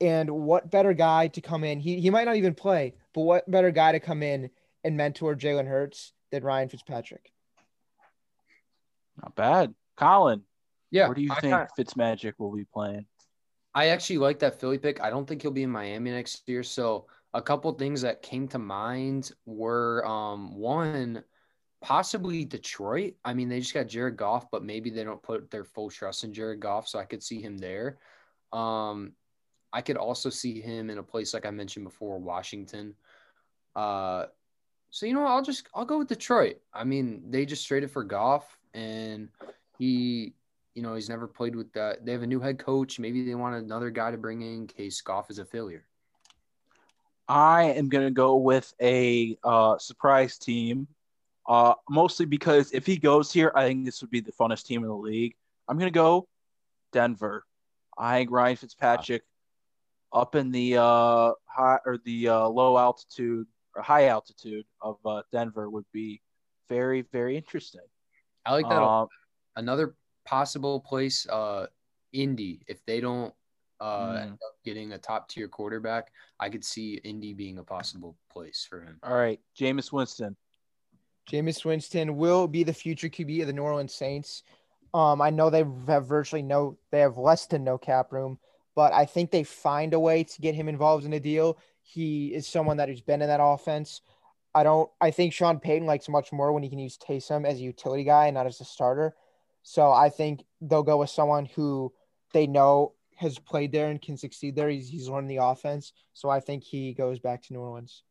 [0.00, 1.80] And what better guy to come in?
[1.80, 4.50] He he might not even play, but what better guy to come in
[4.84, 7.32] and mentor Jalen Hurts than Ryan Fitzpatrick.
[9.22, 9.74] Not bad.
[9.96, 10.42] Colin.
[10.90, 11.06] Yeah.
[11.06, 13.06] Where do you I think got, Fitzmagic will be playing?
[13.74, 15.02] I actually like that Philly pick.
[15.02, 16.62] I don't think he'll be in Miami next year.
[16.62, 21.22] So a couple things that came to mind were um, one,
[21.80, 23.14] possibly Detroit.
[23.24, 26.24] I mean, they just got Jared Goff, but maybe they don't put their full trust
[26.24, 26.88] in Jared Goff.
[26.88, 27.98] So I could see him there.
[28.52, 29.12] Um,
[29.72, 32.94] I could also see him in a place like I mentioned before, Washington.
[33.76, 34.26] Uh,
[34.90, 36.56] so you know, I'll just I'll go with Detroit.
[36.72, 39.28] I mean, they just traded for Goff, and
[39.78, 40.34] he,
[40.74, 42.04] you know, he's never played with that.
[42.04, 42.98] They have a new head coach.
[42.98, 45.84] Maybe they want another guy to bring in, in case Goff is a failure.
[47.28, 50.88] I am to go with a uh, surprise team,
[51.46, 54.82] uh, mostly because if he goes here, I think this would be the funnest team
[54.82, 55.34] in the league.
[55.68, 56.26] I'm to go
[56.92, 57.44] Denver.
[57.98, 59.22] I think Ryan Fitzpatrick
[60.12, 63.46] up in the uh, high or the uh, low altitude
[63.78, 66.20] or high altitude of uh, Denver would be
[66.68, 67.80] very, very interesting.
[68.44, 68.82] I like that.
[68.82, 69.06] Um,
[69.56, 71.66] Another possible place, uh,
[72.12, 72.60] Indy.
[72.66, 73.32] If they don't
[73.80, 74.22] uh, mm.
[74.22, 78.66] end up getting a top tier quarterback, I could see Indy being a possible place
[78.68, 78.98] for him.
[79.02, 80.36] All right, Jameis Winston.
[81.30, 84.42] Jameis Winston will be the future QB of the New Orleans Saints.
[84.94, 88.38] Um, I know they have virtually no, they have less than no cap room,
[88.74, 91.58] but I think they find a way to get him involved in a deal.
[91.88, 94.02] He is someone that has been in that offense.
[94.54, 94.90] I don't.
[95.00, 98.04] I think Sean Payton likes much more when he can use Taysom as a utility
[98.04, 99.14] guy and not as a starter.
[99.62, 101.90] So I think they'll go with someone who
[102.34, 104.68] they know has played there and can succeed there.
[104.68, 105.94] He's, he's learned the offense.
[106.12, 108.02] So I think he goes back to New Orleans.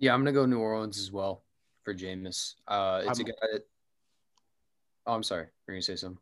[0.00, 1.44] Yeah, I'm gonna go New Orleans as well
[1.84, 2.56] for Jameis.
[2.66, 3.62] Uh, it's I'm, a guy that.
[5.06, 5.46] Oh, I'm sorry.
[5.66, 6.20] You're gonna say something.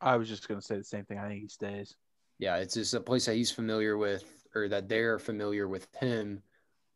[0.00, 1.18] I was just gonna say the same thing.
[1.18, 1.94] I think he stays.
[2.40, 4.24] Yeah, it's just a place that he's familiar with
[4.54, 6.42] or that they're familiar with him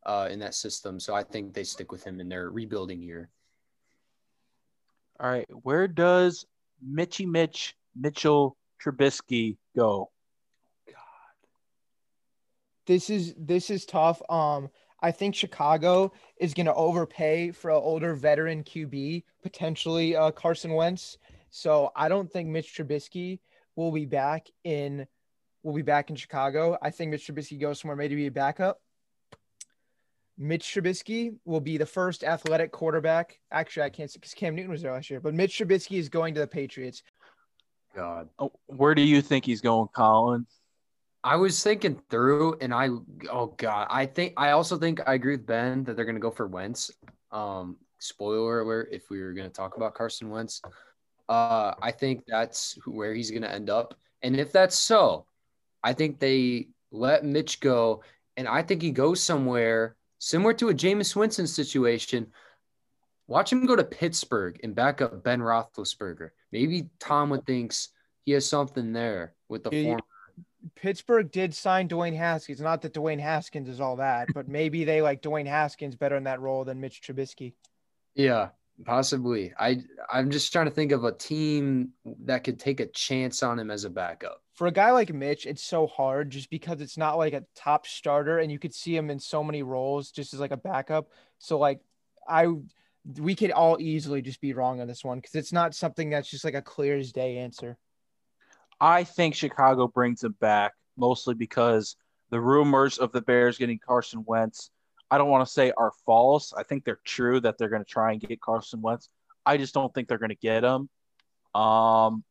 [0.05, 0.99] uh, in that system.
[0.99, 3.31] So I think they stick with him in their rebuilding year.
[5.21, 6.47] All right, where does
[6.83, 10.11] Mitchy Mitch Mitchell Trubisky go?
[12.87, 14.21] This is this is tough.
[14.29, 14.69] Um,
[15.01, 20.73] I think Chicago is going to overpay for an older veteran QB, potentially uh, Carson
[20.73, 21.19] Wentz.
[21.51, 23.41] So I don't think Mitch Trubisky
[23.77, 25.07] will be back in
[25.63, 26.77] will be back in Chicago.
[26.83, 28.81] I think Mitch Trubisky goes somewhere maybe to be a backup.
[30.39, 33.39] Mitch Trubisky will be the first athletic quarterback.
[33.51, 36.09] Actually, I can't say because Cam Newton was there last year, but Mitch Trubisky is
[36.09, 37.03] going to the Patriots.
[37.95, 38.29] God.
[38.39, 40.47] Oh, Where do you think he's going, Colin?
[41.25, 42.89] I was thinking through, and I
[43.31, 46.31] oh god, I think I also think I agree with Ben that they're gonna go
[46.31, 46.91] for Wentz.
[47.31, 50.61] Um, spoiler alert: if we were gonna talk about Carson Wentz,
[51.29, 53.95] uh, I think that's where he's gonna end up.
[54.23, 55.27] And if that's so,
[55.83, 58.03] I think they let Mitch go,
[58.37, 62.29] and I think he goes somewhere similar to a Jameis Winston situation.
[63.27, 66.31] Watch him go to Pittsburgh and back up Ben Roethlisberger.
[66.51, 67.89] Maybe Tomlin thinks
[68.25, 70.03] he has something there with the Yeah, former.
[70.77, 72.61] Pittsburgh did sign Dwayne Haskins.
[72.61, 76.25] Not that Dwayne Haskins is all that, but maybe they like Dwayne Haskins better in
[76.25, 77.55] that role than Mitch Trubisky.
[78.15, 78.51] Yeah,
[78.85, 79.53] possibly.
[79.59, 81.91] I I'm just trying to think of a team
[82.25, 84.43] that could take a chance on him as a backup.
[84.55, 87.87] For a guy like Mitch, it's so hard just because it's not like a top
[87.87, 91.09] starter and you could see him in so many roles just as like a backup.
[91.39, 91.81] So like
[92.29, 92.49] I
[93.19, 96.31] we could all easily just be wrong on this one because it's not something that's
[96.31, 97.77] just like a clear as day answer.
[98.81, 101.97] I think Chicago brings him back mostly because
[102.31, 104.71] the rumors of the Bears getting Carson Wentz,
[105.13, 106.55] I don't want to say are false.
[106.55, 109.11] I think they're true that they're going to try and get Carson Wentz.
[109.45, 110.89] I just don't think they're going to get him.
[111.55, 112.25] Um,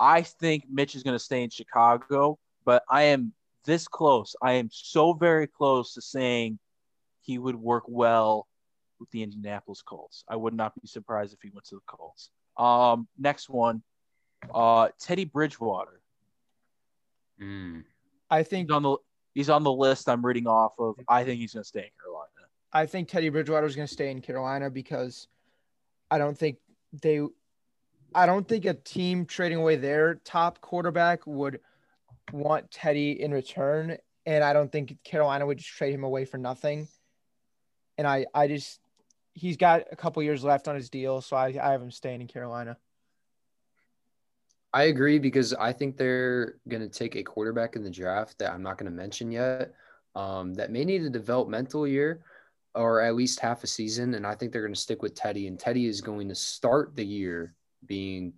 [0.00, 3.32] I think Mitch is going to stay in Chicago, but I am
[3.64, 4.34] this close.
[4.42, 6.58] I am so very close to saying
[7.22, 8.48] he would work well
[8.98, 10.24] with the Indianapolis Colts.
[10.28, 12.30] I would not be surprised if he went to the Colts.
[12.56, 13.84] Um, next one,
[14.52, 16.00] uh, Teddy Bridgewater.
[18.28, 18.96] I think He's on the
[19.36, 20.96] he's on the list I'm reading off of.
[21.06, 22.15] I think he's going to stay in Carolina.
[22.76, 25.28] I think Teddy Bridgewater is going to stay in Carolina because
[26.10, 26.58] I don't think
[26.92, 27.22] they,
[28.14, 31.60] I don't think a team trading away their top quarterback would
[32.32, 33.96] want Teddy in return,
[34.26, 36.86] and I don't think Carolina would just trade him away for nothing.
[37.96, 38.78] And I, I just,
[39.32, 42.20] he's got a couple years left on his deal, so I, I have him staying
[42.20, 42.76] in Carolina.
[44.74, 48.52] I agree because I think they're going to take a quarterback in the draft that
[48.52, 49.72] I'm not going to mention yet.
[50.14, 52.22] Um, that may need a developmental year
[52.76, 55.46] or at least half a season, and I think they're going to stick with Teddy.
[55.48, 57.54] And Teddy is going to start the year
[57.86, 58.34] being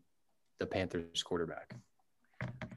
[0.61, 1.75] the Panthers quarterback.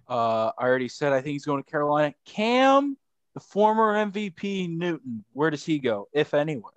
[0.09, 2.13] Uh, I already said I think he's going to Carolina.
[2.25, 2.97] Cam,
[3.35, 6.73] the former MVP Newton, where does he go, if anywhere?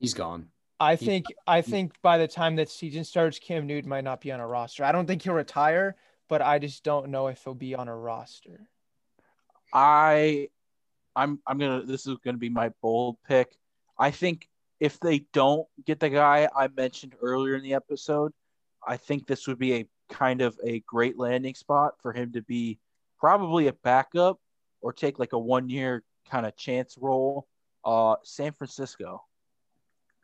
[0.00, 0.48] He's gone.
[0.80, 4.20] I He- think, I think by the time that season starts, Cam Newton might not
[4.20, 4.84] be on a roster.
[4.84, 5.96] I don't think he'll retire,
[6.28, 8.68] but I just don't know if he'll be on a roster.
[9.72, 10.48] I,
[11.14, 11.84] I'm I'm gonna.
[11.84, 13.56] This is gonna be my bold pick.
[13.98, 14.48] I think
[14.80, 18.32] if they don't get the guy I mentioned earlier in the episode,
[18.86, 22.42] I think this would be a kind of a great landing spot for him to
[22.42, 22.78] be
[23.18, 24.40] probably a backup
[24.80, 27.46] or take like a one year kind of chance role.
[27.84, 29.24] Uh, San Francisco.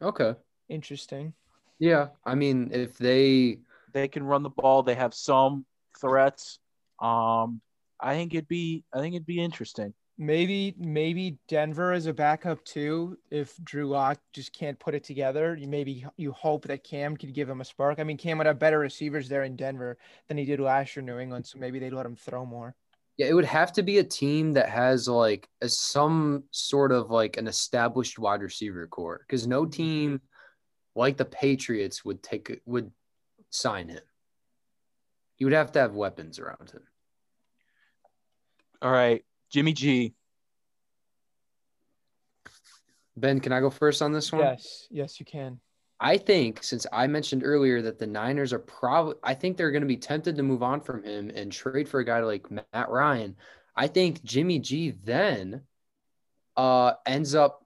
[0.01, 0.34] Okay.
[0.68, 1.32] Interesting.
[1.78, 2.09] Yeah.
[2.24, 3.58] I mean, if they
[3.92, 4.83] they can run the ball.
[4.83, 5.64] They have some
[6.00, 6.58] threats.
[7.00, 7.61] Um,
[8.00, 9.95] I think it'd be I think it'd be interesting.
[10.20, 13.16] Maybe maybe Denver is a backup too.
[13.30, 17.32] If Drew Lock just can't put it together, you maybe you hope that Cam could
[17.32, 18.00] give him a spark.
[18.00, 19.96] I mean, Cam would have better receivers there in Denver
[20.26, 22.74] than he did last year in New England, so maybe they'd let him throw more.
[23.16, 27.11] Yeah, it would have to be a team that has like a, some sort of
[27.11, 29.70] like an established wide receiver corps because no mm-hmm.
[29.70, 30.20] team
[30.96, 32.90] like the Patriots would take would
[33.50, 34.03] sign him.
[35.36, 36.82] He would have to have weapons around him.
[38.82, 40.14] All right, Jimmy G.
[43.16, 44.42] Ben, can I go first on this one?
[44.42, 45.58] Yes, yes, you can.
[46.00, 49.83] I think since I mentioned earlier that the Niners are probably, I think they're going
[49.83, 52.88] to be tempted to move on from him and trade for a guy like Matt
[52.88, 53.34] Ryan.
[53.75, 55.62] I think Jimmy G then
[56.57, 57.64] uh, ends up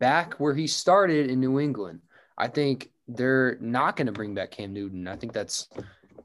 [0.00, 2.00] back where he started in New England.
[2.36, 5.06] I think they're not going to bring back Cam Newton.
[5.06, 5.68] I think that's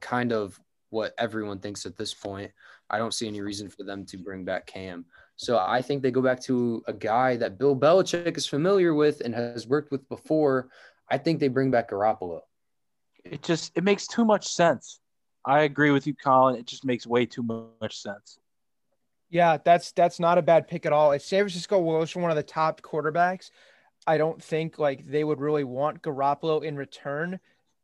[0.00, 0.58] kind of
[0.90, 2.50] what everyone thinks at this point.
[2.90, 5.06] I don't see any reason for them to bring back Cam.
[5.36, 9.22] So I think they go back to a guy that Bill Belichick is familiar with
[9.22, 10.68] and has worked with before.
[11.08, 12.40] I think they bring back Garoppolo.
[13.24, 15.00] It just it makes too much sense.
[15.44, 16.56] I agree with you, Colin.
[16.56, 17.42] It just makes way too
[17.80, 18.38] much sense.
[19.30, 21.12] Yeah, that's that's not a bad pick at all.
[21.12, 23.50] If San Francisco was one of the top quarterbacks,
[24.06, 27.38] I don't think like they would really want Garoppolo in return.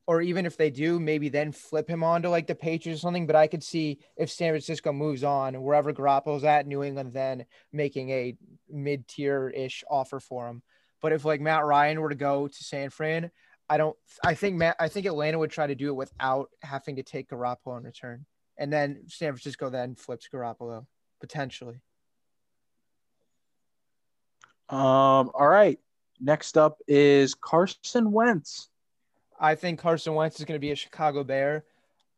[0.09, 3.27] Or even if they do, maybe then flip him onto like the Patriots or something.
[3.27, 7.45] But I could see if San Francisco moves on, wherever Garoppolo's at, New England then
[7.73, 8.37] making a
[8.71, 10.63] mid tier ish offer for him.
[11.03, 13.31] But if like Matt Ryan were to go to San Fran,
[13.69, 13.97] I don't.
[14.25, 14.77] I think Matt.
[14.79, 18.25] I think Atlanta would try to do it without having to take Garoppolo in return,
[18.57, 20.87] and then San Francisco then flips Garoppolo
[21.21, 21.81] potentially.
[24.69, 25.31] Um.
[25.35, 25.79] All right.
[26.21, 28.69] Next up is Carson Wentz.
[29.41, 31.65] I think Carson Wentz is going to be a Chicago Bear.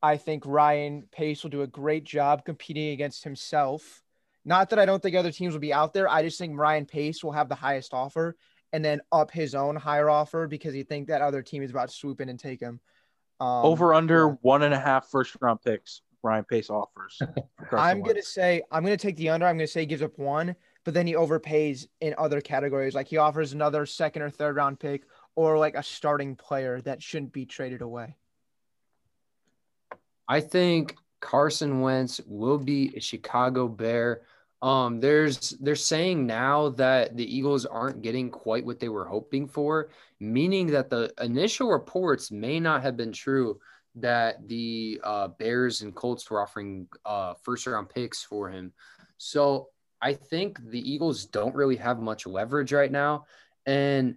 [0.02, 4.02] I think Ryan Pace will do a great job competing against himself.
[4.44, 6.08] Not that I don't think other teams will be out there.
[6.08, 8.36] I just think Ryan Pace will have the highest offer
[8.72, 11.88] and then up his own higher offer because he think that other team is about
[11.88, 12.80] to swoop in and take him.
[13.40, 14.34] Um, Over under yeah.
[14.42, 16.02] one and a half first round picks.
[16.22, 17.20] Ryan Pace offers.
[17.72, 19.46] I'm gonna say I'm gonna take the under.
[19.46, 22.94] I'm gonna say he gives up one, but then he overpays in other categories.
[22.94, 25.04] Like he offers another second or third round pick
[25.38, 28.16] or like a starting player that shouldn't be traded away.
[30.26, 34.22] I think Carson Wentz will be a Chicago Bear.
[34.62, 39.46] Um, there's they're saying now that the Eagles aren't getting quite what they were hoping
[39.46, 43.60] for, meaning that the initial reports may not have been true
[43.94, 48.72] that the uh, Bears and Colts were offering uh, first round picks for him.
[49.18, 49.68] So
[50.02, 53.26] I think the Eagles don't really have much leverage right now.
[53.66, 54.16] And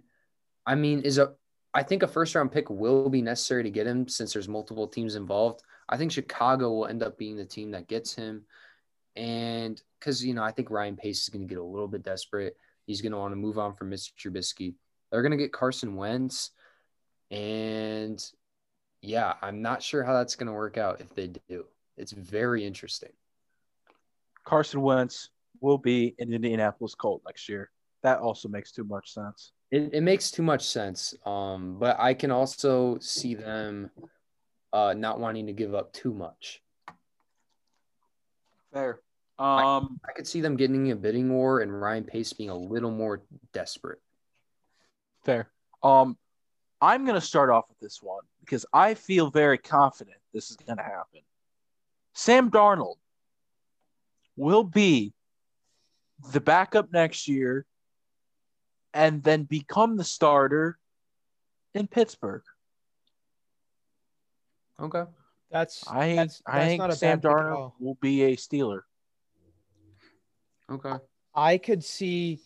[0.66, 1.34] I mean, is a
[1.74, 4.86] I think a first round pick will be necessary to get him since there's multiple
[4.86, 5.62] teams involved.
[5.88, 8.44] I think Chicago will end up being the team that gets him.
[9.16, 12.02] And because, you know, I think Ryan Pace is going to get a little bit
[12.02, 12.56] desperate.
[12.86, 14.12] He's going to want to move on from Mr.
[14.14, 14.74] Trubisky.
[15.10, 16.50] They're going to get Carson Wentz.
[17.30, 18.22] And
[19.00, 21.64] yeah, I'm not sure how that's going to work out if they do.
[21.96, 23.12] It's very interesting.
[24.44, 25.30] Carson Wentz
[25.60, 27.70] will be an Indianapolis Colt next year.
[28.02, 29.52] That also makes too much sense.
[29.72, 31.14] It, it makes too much sense.
[31.24, 33.90] Um, but I can also see them
[34.72, 36.62] uh, not wanting to give up too much.
[38.72, 39.00] Fair.
[39.38, 42.56] Um, I, I, could see them getting a bidding war and Ryan Pace being a
[42.56, 43.22] little more
[43.52, 43.98] desperate.
[45.24, 45.50] Fair.
[45.82, 46.18] Um,
[46.80, 50.56] I'm going to start off with this one because I feel very confident this is
[50.56, 51.22] going to happen.
[52.12, 52.96] Sam Darnold
[54.36, 55.14] will be
[56.32, 57.64] the backup next year
[58.94, 60.78] and then become the starter
[61.74, 62.42] in Pittsburgh.
[64.80, 65.04] Okay.
[65.50, 68.80] That's I that's, I think Sam Darnold will be a Steeler.
[70.70, 70.94] Okay.
[71.34, 72.40] I could see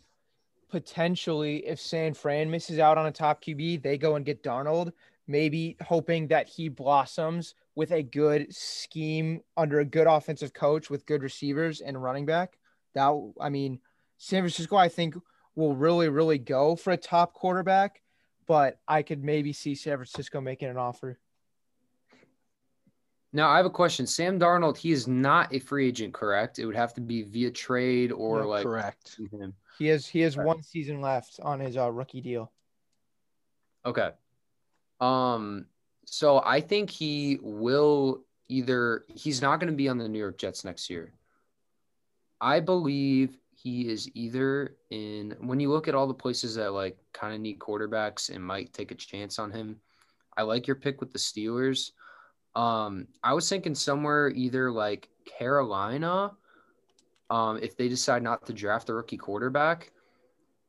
[0.69, 4.93] potentially if San Fran misses out on a top QB, they go and get Darnold,
[5.29, 11.07] maybe hoping that he blossoms with a good scheme under a good offensive coach with
[11.07, 12.59] good receivers and running back.
[12.95, 13.81] That I mean,
[14.19, 15.15] San Francisco, I think
[15.57, 18.03] will really, really go for a top quarterback,
[18.47, 21.19] but I could maybe see San Francisco making an offer.
[23.33, 24.07] Now I have a question.
[24.07, 26.59] Sam Darnold, he is not a free agent, correct?
[26.59, 29.19] It would have to be via trade or no, like correct.
[29.79, 32.53] He has he has one season left on his uh, rookie deal.
[33.85, 34.11] Okay.
[35.01, 35.67] Um.
[36.07, 39.05] So I think he will either.
[39.15, 41.13] He's not going to be on the New York Jets next year.
[42.41, 45.35] I believe he is either in.
[45.41, 48.73] When you look at all the places that like kind of need quarterbacks and might
[48.73, 49.81] take a chance on him,
[50.37, 51.91] I like your pick with the Steelers.
[52.55, 56.31] Um, I was thinking somewhere either like Carolina,
[57.29, 59.91] um, if they decide not to draft a rookie quarterback,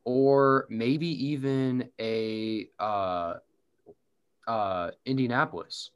[0.03, 3.35] or maybe even a uh,
[4.47, 5.91] uh, Indianapolis.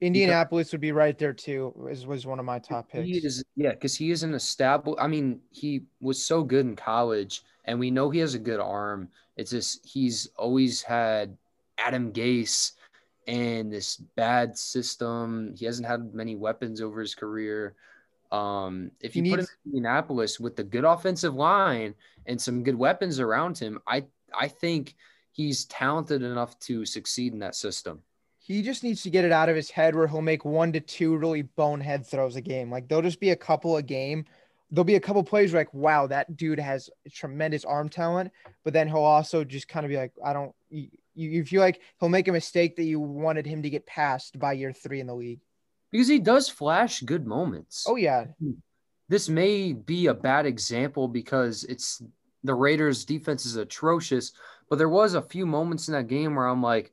[0.00, 1.72] Indianapolis would be right there too.
[1.74, 3.06] Was was one of my top picks.
[3.06, 5.00] He is, yeah, because he is an established.
[5.00, 8.60] I mean, he was so good in college, and we know he has a good
[8.60, 9.08] arm.
[9.36, 11.36] It's just he's always had
[11.78, 12.72] Adam Gase
[13.26, 15.54] and this bad system.
[15.56, 17.74] He hasn't had many weapons over his career.
[18.32, 21.94] Um, if you put him in Indianapolis with the good offensive line
[22.26, 24.04] and some good weapons around him, I
[24.38, 24.94] I think
[25.32, 28.02] he's talented enough to succeed in that system.
[28.46, 30.78] He just needs to get it out of his head where he'll make one to
[30.78, 32.70] two really bonehead throws a game.
[32.70, 34.24] Like there'll just be a couple a game.
[34.70, 38.30] There'll be a couple plays like, wow, that dude has tremendous arm talent.
[38.62, 41.80] But then he'll also just kind of be like, I don't you, you feel like
[41.98, 45.08] he'll make a mistake that you wanted him to get past by year three in
[45.08, 45.40] the league.
[45.90, 47.84] Because he does flash good moments.
[47.88, 48.26] Oh yeah.
[49.08, 52.00] This may be a bad example because it's
[52.44, 54.30] the Raiders defense is atrocious,
[54.70, 56.92] but there was a few moments in that game where I'm like,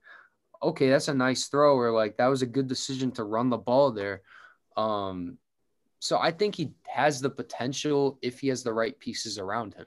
[0.64, 3.58] okay, that's a nice throw, or like that was a good decision to run the
[3.58, 4.22] ball there.
[4.78, 5.38] Um,
[6.00, 9.86] so I think he has the potential if he has the right pieces around him.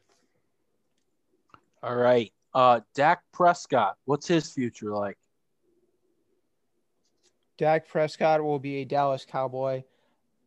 [1.83, 2.33] All right.
[2.55, 5.19] Uh, Dak Prescott, what's his future like?
[7.59, 9.85] Dak Prescott will be a Dallas Cowboy.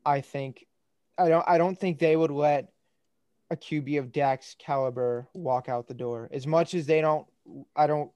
[0.05, 0.65] I think
[1.17, 2.71] I don't I don't think they would let
[3.51, 6.29] a QB of Dak's caliber walk out the door.
[6.31, 7.27] As much as they don't
[7.75, 8.11] I don't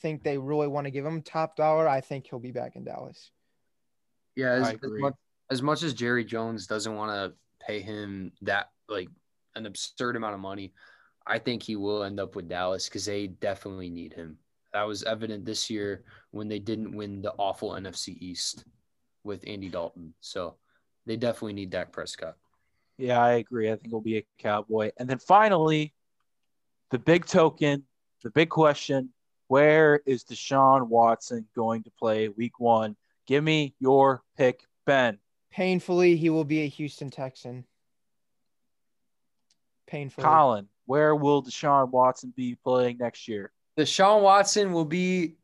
[0.00, 2.84] think they really want to give him top dollar, I think he'll be back in
[2.84, 3.30] Dallas.
[4.34, 5.14] Yeah, as, as much,
[5.50, 9.08] as much as Jerry Jones doesn't want to pay him that like
[9.54, 10.72] an absurd amount of money,
[11.26, 14.38] I think he will end up with Dallas because they definitely need him.
[14.72, 18.64] That was evident this year when they didn't win the awful NFC East
[19.24, 20.12] with Andy Dalton.
[20.20, 20.56] So
[21.06, 22.36] they definitely need Dak Prescott.
[22.98, 23.70] Yeah, I agree.
[23.70, 24.90] I think he'll be a Cowboy.
[24.98, 25.94] And then finally,
[26.90, 27.84] the big token,
[28.22, 29.10] the big question
[29.48, 32.96] where is Deshaun Watson going to play week one?
[33.26, 35.18] Give me your pick, Ben.
[35.50, 37.64] Painfully, he will be a Houston Texan.
[39.86, 40.24] Painfully.
[40.24, 43.52] Colin, where will Deshaun Watson be playing next year?
[43.78, 45.34] Deshaun Watson will be,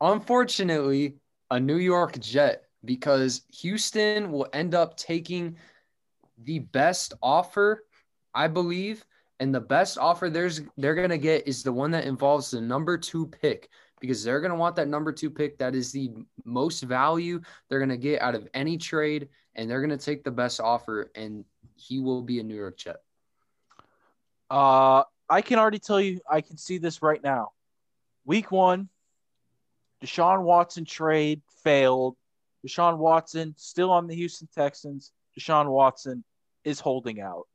[0.00, 1.16] unfortunately,
[1.50, 5.56] a New York Jet because Houston will end up taking
[6.44, 7.84] the best offer,
[8.34, 9.04] I believe,
[9.40, 12.98] and the best offer there's they're gonna get is the one that involves the number
[12.98, 13.68] two pick
[14.00, 15.58] because they're gonna want that number two pick.
[15.58, 16.12] That is the
[16.44, 20.60] most value they're gonna get out of any trade, and they're gonna take the best
[20.60, 21.44] offer, and
[21.76, 22.96] he will be a New York Jet.
[24.50, 27.50] Uh, I can already tell you, I can see this right now.
[28.24, 28.88] Week one,
[30.02, 32.16] Deshaun Watson trade failed.
[32.66, 35.12] Deshaun Watson still on the Houston Texans.
[35.38, 36.24] Deshaun Watson
[36.64, 37.46] is holding out.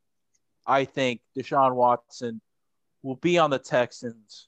[0.66, 2.42] I think Deshaun Watson
[3.02, 4.48] will be on the Texans,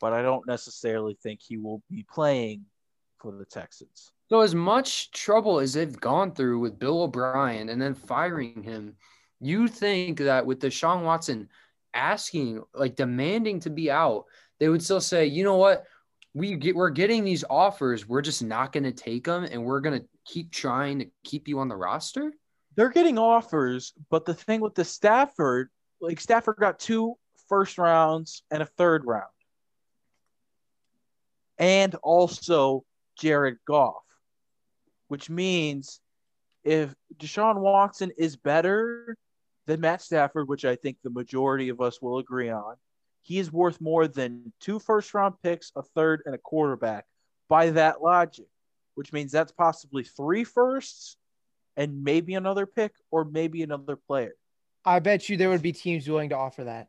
[0.00, 2.64] but I don't necessarily think he will be playing
[3.18, 4.12] for the Texans.
[4.28, 8.96] So as much trouble as they've gone through with Bill O'Brien and then firing him,
[9.40, 11.48] you think that with Deshaun Watson
[11.94, 14.24] asking, like demanding to be out,
[14.58, 15.84] they would still say, you know what?
[16.34, 18.08] We get we're getting these offers.
[18.08, 21.48] We're just not going to take them, and we're going to keep trying to keep
[21.48, 22.32] you on the roster.
[22.76, 25.70] They're getting offers, but the thing with the Stafford,
[26.00, 27.14] like Stafford got two
[27.48, 29.24] first rounds and a third round.
[31.58, 32.84] And also
[33.18, 34.04] Jared Goff,
[35.08, 36.00] which means
[36.64, 39.16] if Deshaun Watson is better
[39.64, 42.74] than Matt Stafford, which I think the majority of us will agree on,
[43.22, 47.06] he is worth more than two first round picks, a third, and a quarterback
[47.48, 48.46] by that logic,
[48.96, 51.16] which means that's possibly three firsts
[51.76, 54.34] and maybe another pick or maybe another player.
[54.84, 56.88] I bet you there would be teams willing to offer that.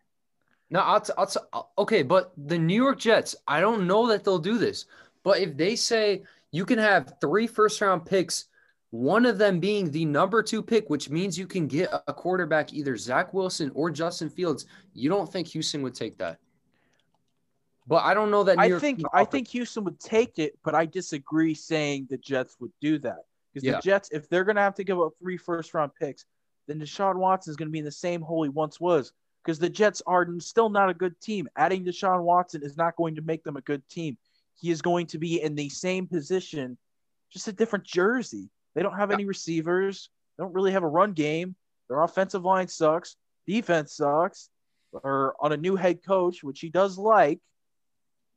[0.69, 1.39] No, I'll, t- I'll t-
[1.77, 4.85] okay, but the New York Jets, I don't know that they'll do this.
[5.23, 8.45] But if they say you can have three first round picks,
[8.91, 12.73] one of them being the number two pick, which means you can get a quarterback,
[12.73, 16.39] either Zach Wilson or Justin Fields, you don't think Houston would take that?
[17.87, 18.57] But I don't know that.
[18.57, 22.07] New I York think would I think Houston would take it, but I disagree saying
[22.09, 23.23] the Jets would do that
[23.57, 23.75] because Yeah.
[23.77, 26.25] the Jets, if they're going to have to give up three first round picks,
[26.67, 29.13] then Deshaun Watson is going to be in the same hole he once was
[29.43, 31.47] because the Jets are still not a good team.
[31.55, 34.17] Adding Deshaun Watson is not going to make them a good team.
[34.59, 36.77] He is going to be in the same position,
[37.31, 38.49] just a different jersey.
[38.75, 40.09] They don't have any receivers.
[40.37, 41.55] They don't really have a run game.
[41.89, 43.15] Their offensive line sucks.
[43.47, 44.49] Defense sucks.
[44.91, 47.39] Or on a new head coach, which he does like,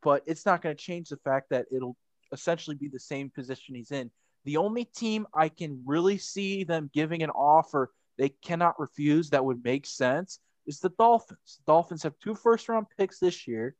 [0.02, 1.96] but it's not going to change the fact that it'll
[2.32, 4.10] essentially be the same position he's in.
[4.44, 7.90] The only team I can really see them giving an offer
[8.20, 11.58] they cannot refuse that would make sense is the Dolphins.
[11.64, 13.74] The Dolphins have two first round picks this year.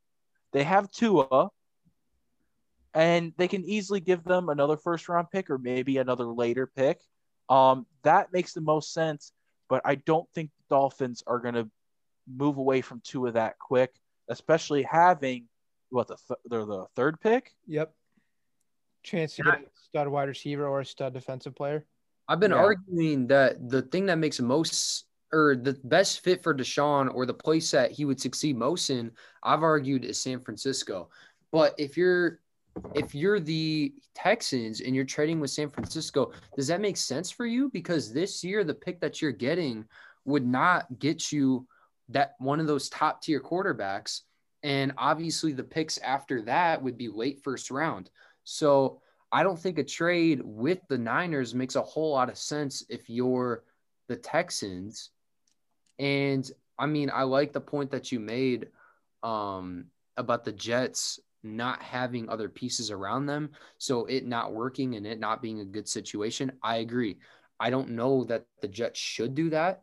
[0.53, 1.51] They have Tua,
[2.95, 7.01] and they can easily give them another first round pick or maybe another later pick.
[7.51, 9.32] Um, that makes the most sense,
[9.69, 11.69] but I don't think the Dolphins are going to
[12.27, 13.95] move away from Tua that quick,
[14.28, 15.49] especially having
[15.91, 17.53] what the th- they're the third pick.
[17.66, 17.93] Yep.
[19.03, 21.87] Chance to get a stud wide receiver or a stud defensive player.
[22.29, 22.59] I've been Yeah.
[22.59, 27.25] arguing that the thing that makes the most or the best fit for Deshaun or
[27.25, 29.13] the place that he would succeed most in,
[29.43, 31.11] I've argued is San Francisco.
[31.53, 32.41] But if you're
[32.95, 37.45] if you're the Texans and you're trading with San Francisco, does that make sense for
[37.45, 37.69] you?
[37.71, 39.85] Because this year the pick that you're getting
[40.25, 41.67] would not get you
[42.11, 44.21] that one of those top tier quarterbacks.
[44.63, 48.11] And obviously the picks after that would be late first round.
[48.51, 49.01] So
[49.31, 53.09] I don't think a trade with the Niners makes a whole lot of sense if
[53.09, 53.63] you're
[54.09, 55.11] the Texans.
[56.01, 58.69] And I mean, I like the point that you made
[59.23, 59.87] um,
[60.17, 63.51] about the Jets not having other pieces around them.
[63.79, 66.53] So it not working and it not being a good situation.
[66.61, 67.19] I agree.
[67.61, 69.83] I don't know that the Jets should do that,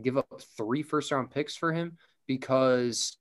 [0.00, 3.16] give up three first round picks for him because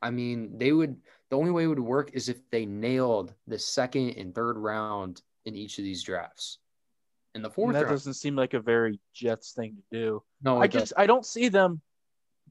[0.00, 0.96] I mean, they would
[1.30, 5.20] The only way it would work is if they nailed the second and third round
[5.44, 6.58] in each of these drafts.
[7.34, 10.22] In the fourth that round, doesn't seem like a very Jets thing to do.
[10.42, 11.80] no, I just I don't see them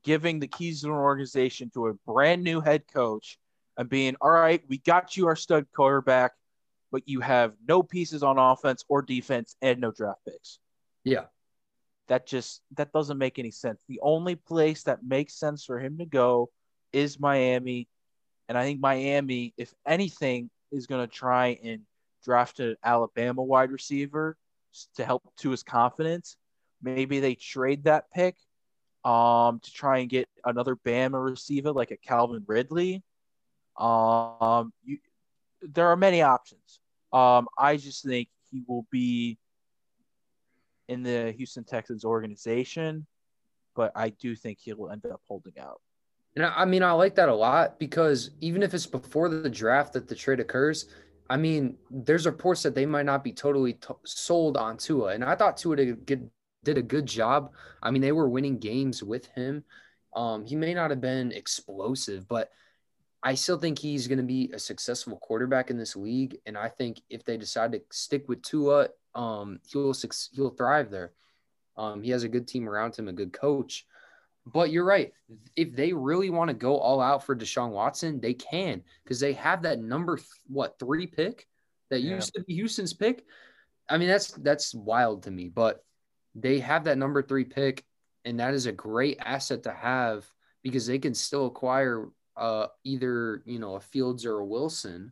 [0.04, 3.40] giving the keys to an organization to a brand new head coach
[3.78, 4.62] and being all right.
[4.68, 6.34] We got you our stud quarterback,
[6.91, 10.60] but you have no pieces on offense or defense and no draft picks.
[11.04, 11.26] yeah,
[12.08, 13.80] That just that doesn't make any sense.
[13.88, 16.52] The only place that makes sense for him to go
[16.94, 17.88] is Miami,
[18.48, 21.82] and I think Miami, if anything, is going to try and
[22.24, 24.38] draft an Alabama wide receiver
[24.95, 26.38] to help to his confidence.
[26.82, 28.36] Maybe they trade that pick
[29.03, 33.03] um, to try and get another Bama receiver like a Calvin Ridley.
[33.78, 34.98] Um, you,
[35.61, 36.80] there are many options.
[37.14, 39.38] Um, I just think he will be
[40.88, 43.06] in the Houston Texans organization,
[43.76, 45.82] but I do think he'll end up holding out.
[46.38, 49.50] And I I mean, I like that a lot because even if it's before the
[49.50, 50.86] draft that the trade occurs,
[51.28, 55.14] I mean, there's reports that they might not be totally t- sold on Tua.
[55.16, 56.30] And I thought Tua did a good,
[56.64, 57.54] did a good job.
[57.82, 59.64] I mean, they were winning games with him.
[60.16, 62.52] Um, he may not have been explosive, but
[63.24, 66.38] I still think he's going to be a successful quarterback in this league.
[66.46, 69.96] And I think if they decide to stick with Tua, um, he'll
[70.34, 71.14] he'll thrive there.
[71.76, 73.88] Um, he has a good team around him, a good coach.
[74.53, 75.11] But you're right.
[75.56, 79.34] If they really want to go all out for Deshaun Watson, they can because they
[79.34, 81.48] have that number th- what three pick
[81.90, 82.15] that Yeah.
[82.15, 83.26] used to be Houston's pick.
[83.90, 85.49] I mean, that's that's wild to me.
[85.49, 85.84] But
[86.34, 87.84] they have that number three pick,
[88.24, 90.26] and that is a great asset to have
[90.64, 92.07] because they can still acquire
[92.38, 95.11] uh, either you know a Fields or a Wilson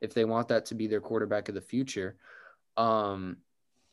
[0.00, 2.18] if they want that to be their quarterback of the future,
[2.76, 3.38] um,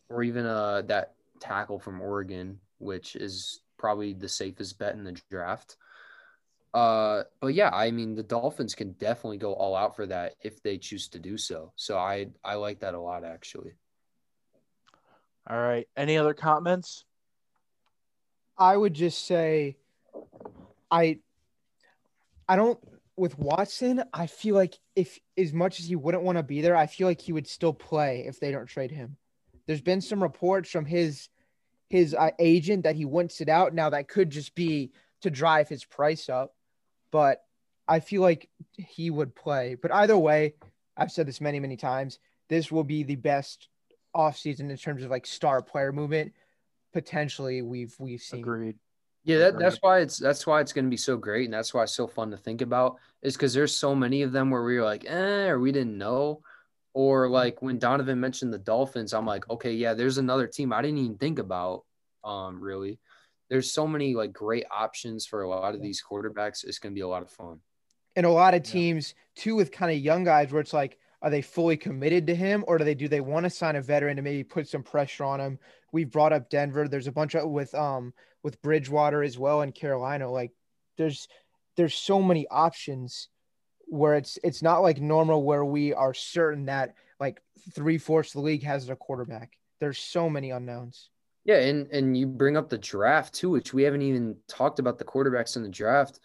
[0.10, 5.20] or even uh, that tackle from Oregon, which is probably the safest bet in the
[5.30, 5.76] draft.
[6.74, 10.64] Uh, but yeah, I mean the Dolphins can definitely go all out for that if
[10.64, 11.74] they choose to do so.
[11.76, 13.74] So I I like that a lot actually.
[15.50, 15.86] All right.
[15.98, 17.04] Any other comments?
[18.58, 19.76] I would just say
[20.90, 21.20] I
[22.48, 22.80] I don't
[23.18, 26.78] with Watson, I feel like if as much as he wouldn't want to be there,
[26.78, 29.18] I feel like he would still play if they don't trade him.
[29.68, 31.28] There's been some reports from his
[31.94, 33.76] his uh, agent that he wouldn't sit out.
[33.76, 34.92] Now that could just be
[35.22, 36.56] to drive his price up,
[37.12, 37.44] but
[37.88, 39.76] I feel like he would play.
[39.80, 40.56] But either way,
[40.98, 42.18] I've said this many many times.
[42.50, 43.70] This will be the best
[44.16, 46.34] offseason in terms of like star player movement
[46.94, 48.40] potentially we've we've seen.
[48.40, 48.76] Agreed.
[49.24, 51.76] Yeah, that, that's why it's that's why it's going to be so great, and that's
[51.76, 52.98] why it's so fun to think about.
[53.22, 55.98] Is because there's so many of them where we were like, eh, or we didn't
[55.98, 56.42] know,
[56.94, 60.82] or like when Donovan mentioned the Dolphins, I'm like, okay, yeah, there's another team I
[60.82, 61.84] didn't even think about.
[62.24, 63.00] Um, really,
[63.50, 66.64] there's so many like great options for a lot of these quarterbacks.
[66.64, 67.60] It's going to be a lot of fun.
[68.16, 68.72] and a lot of Yeah.
[68.74, 72.36] teams too with kind of young guys where it's like are they fully committed to
[72.36, 74.84] him or do they do they want to sign a veteran to maybe put some
[74.84, 75.58] pressure on him
[75.92, 78.14] we've brought up denver there's a bunch of with um
[78.44, 80.52] with bridgewater as well in carolina like
[80.98, 81.28] there's
[81.76, 83.30] there's so many options
[83.94, 87.42] where it's it's not like normal where we are certain that like
[87.72, 91.10] three-fourths of the league has a quarterback there's so many unknowns
[91.46, 94.98] Yeah, and and you bring up the draft too, which we haven't even talked about
[94.98, 96.20] the quarterbacks in the draft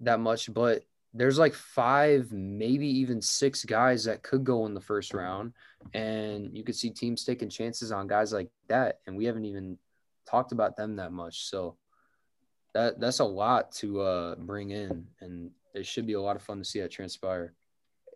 [0.00, 0.82] that much, but
[1.12, 5.52] there's like five, maybe even six guys that could go in the first round,
[5.94, 9.78] and you could see teams taking chances on guys like that, and we haven't even
[10.28, 11.48] talked about them that much.
[11.48, 11.76] So
[12.72, 16.42] that that's a lot to uh, bring in, and it should be a lot of
[16.42, 17.54] fun to see that transpire.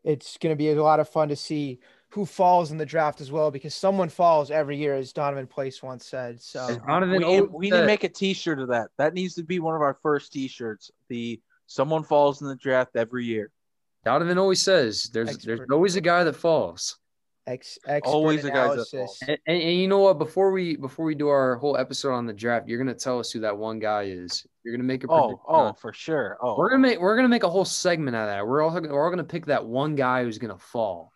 [0.04, 1.80] it's going to be a lot of fun to see
[2.10, 5.82] who falls in the draft as well because someone falls every year as donovan place
[5.82, 8.68] once said so As Donovan we, always oh, we need to make a T-shirt of
[8.68, 8.88] that.
[8.96, 10.90] That needs to be one of our first T-shirts.
[11.08, 13.50] The someone falls in the draft every year.
[14.04, 16.96] Donovan always says there's there's always a guy that falls.
[17.48, 19.18] Ex- expert Always the guys that analysis.
[19.22, 20.18] And, and, and you know what?
[20.18, 23.30] Before we before we do our whole episode on the draft, you're gonna tell us
[23.32, 24.46] who that one guy is.
[24.64, 26.36] You're gonna make a Oh, prediction oh, on- for sure.
[26.42, 28.46] Oh, We're gonna make we're gonna make a whole segment out of that.
[28.46, 31.12] We're all we're all gonna pick that one guy who's gonna fall.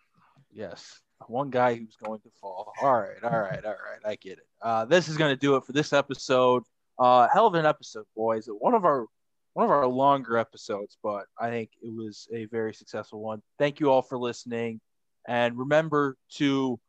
[0.51, 0.99] Yes.
[1.27, 2.73] One guy who's going to fall.
[2.81, 3.99] All right, all right, all right.
[4.05, 4.47] I get it.
[4.61, 6.63] Uh, this is going to do it for this episode.
[6.99, 8.47] Uh, hell of an episode, boys.
[8.47, 9.05] One of our
[9.53, 13.41] one of our longer episodes, but I think it was a very successful one.
[13.57, 14.81] Thank you all for listening,
[15.27, 16.79] and remember to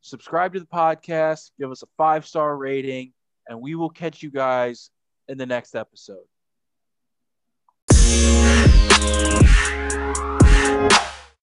[0.00, 3.12] subscribe to the podcast, give us a five star rating,
[3.48, 4.90] and we will catch you guys
[5.28, 6.24] in the next episode.